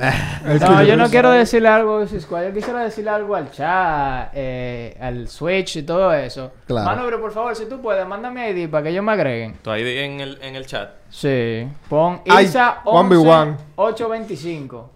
[0.47, 2.45] El No, que- yo no quiero decirle algo a Squad.
[2.45, 6.53] Yo quisiera decirle algo al chat, eh, al Switch y todo eso.
[6.67, 6.87] Claro.
[6.87, 9.55] Mano, pero por favor, si tú puedes, mándame ID para que ellos me agreguen.
[9.63, 10.91] Tú ahí en el, en el chat.
[11.11, 11.67] Sí.
[11.89, 13.57] Pon Ay, ISA 1v1.
[13.77, 14.91] 825.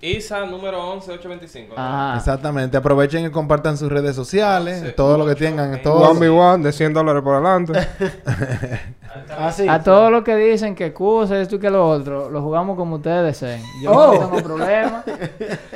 [0.00, 1.74] ISA número 11825.
[1.76, 1.82] ¿no?
[1.82, 2.16] Ajá.
[2.18, 2.76] Exactamente.
[2.76, 6.12] Aprovechen y compartan sus redes sociales, Sí, todo lo que tengan, todo.
[6.14, 7.72] 1v1 de 100 dólares por adelante.
[9.38, 9.66] Así.
[9.68, 12.96] A todos los que dicen que Cusa, esto y que lo otro, lo jugamos como
[12.96, 13.62] ustedes deseen.
[13.82, 14.14] Yo Oh.
[14.14, 15.02] no tengo problema.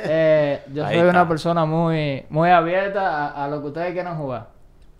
[0.05, 4.17] Eh, yo Ahí soy una persona muy, muy abierta a, a lo que ustedes quieran
[4.17, 4.47] jugar.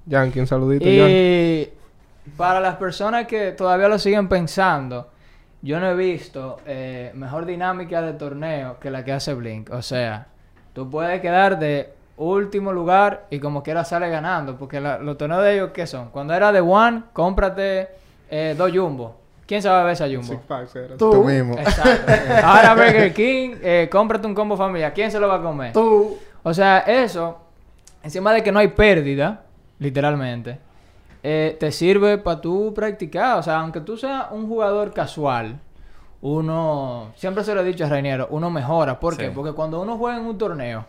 [0.05, 1.03] Yankee, un saludito, Yankee.
[2.25, 5.09] Y para las personas que todavía lo siguen pensando,
[5.63, 9.71] yo no he visto eh, mejor dinámica de torneo que la que hace Blink.
[9.71, 10.27] O sea,
[10.73, 14.55] tú puedes quedar de último lugar y como quiera sale ganando.
[14.57, 16.09] Porque la- los torneos de ellos, ¿qué son?
[16.09, 17.87] Cuando era de One, cómprate
[18.29, 19.15] eh, dos Jumbo.
[19.47, 20.23] ¿Quién sabe ver esa Jumbo?
[20.33, 20.97] Six packs era.
[20.97, 21.57] Tú, Tú mismo.
[21.57, 22.11] Exacto.
[22.43, 24.93] Ahora Burger King, eh, cómprate un combo familiar.
[24.93, 25.73] ¿Quién se lo va a comer?
[25.73, 26.17] tú.
[26.43, 27.37] O sea, eso,
[28.03, 29.43] encima de que no hay pérdida,
[29.79, 30.59] literalmente,
[31.23, 33.39] eh, te sirve para tú practicar.
[33.39, 35.59] O sea, aunque tú seas un jugador casual,
[36.21, 38.99] uno, siempre se lo he dicho a Reiniero, uno mejora.
[38.99, 39.27] ¿Por qué?
[39.27, 39.31] Sí.
[39.33, 40.85] Porque cuando uno juega en un torneo,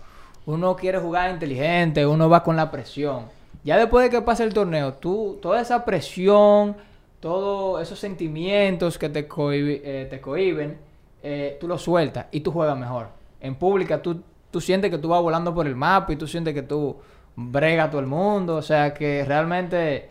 [0.46, 3.26] uno quiere jugar inteligente, uno va con la presión.
[3.62, 6.76] Ya después de que pase el torneo, tú, toda esa presión,
[7.20, 10.78] todos esos sentimientos que te, eh, te cohiben,
[11.22, 13.08] eh, tú los sueltas y tú juegas mejor.
[13.40, 16.52] En pública tú, tú sientes que tú vas volando por el mapa y tú sientes
[16.52, 16.96] que tú
[17.34, 18.56] brega a todo el mundo.
[18.56, 20.10] O sea que realmente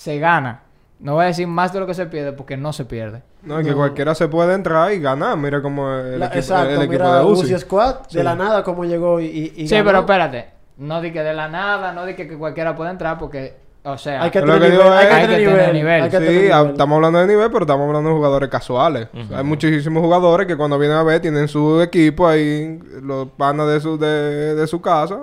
[0.00, 0.62] se gana.
[0.98, 3.22] No voy a decir más de lo que se pierde porque no se pierde.
[3.42, 5.36] No, es que cualquiera se puede entrar y ganar.
[5.36, 7.58] Mira como el, La- equipo, exacto, el equipo mira, de Uzi Uzi.
[7.58, 8.16] Squad, Sí.
[8.18, 9.86] de la nada, como llegó y, y, y sí, ganó.
[9.86, 10.48] pero espérate.
[10.78, 13.98] No di que de la nada, no di que, que cualquiera puede entrar porque, o
[13.98, 14.86] sea, Hay que tener que nivel.
[14.88, 16.02] Hay que tener Hay que tener nivel.
[16.02, 16.70] hay que Sí, tener a- nivel.
[16.72, 19.08] estamos hablando de nivel, pero estamos hablando de jugadores casuales.
[19.34, 23.80] Hay muchísimos jugadores que cuando vienen a ver tienen su equipo ahí, los panas de
[23.80, 25.18] su, de, de su casa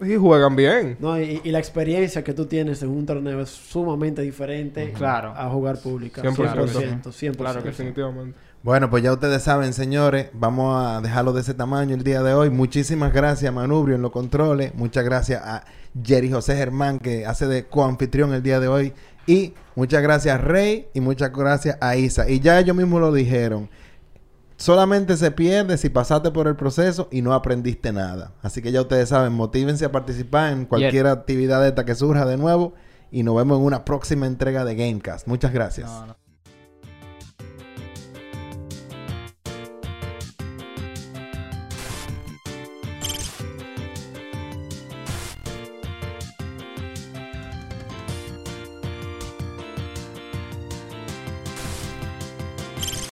[0.00, 0.96] y juegan bien.
[1.00, 5.32] No, y, y la experiencia que tú tienes en un torneo es sumamente diferente Claro.
[5.36, 6.22] a jugar pública.
[6.22, 6.34] 100%.
[6.34, 7.02] 100%.
[7.12, 7.36] 100%.
[7.36, 7.68] Claro que.
[7.70, 8.38] Definitivamente.
[8.62, 12.34] Bueno, pues ya ustedes saben, señores, vamos a dejarlo de ese tamaño el día de
[12.34, 12.50] hoy.
[12.50, 14.74] Muchísimas gracias, Manubrio, en los controles.
[14.74, 15.64] Muchas gracias a
[16.04, 18.92] Jerry José Germán, que hace de coanfitrión el día de hoy.
[19.26, 22.28] Y muchas gracias, Rey, y muchas gracias a Isa.
[22.28, 23.68] Y ya ellos mismos lo dijeron.
[24.58, 28.32] Solamente se pierde si pasaste por el proceso y no aprendiste nada.
[28.42, 32.26] Así que ya ustedes saben, motívense a participar en cualquier actividad de esta que surja
[32.26, 32.74] de nuevo.
[33.12, 35.28] Y nos vemos en una próxima entrega de Gamecast.
[35.28, 35.88] Muchas gracias.
[35.88, 36.17] No, no.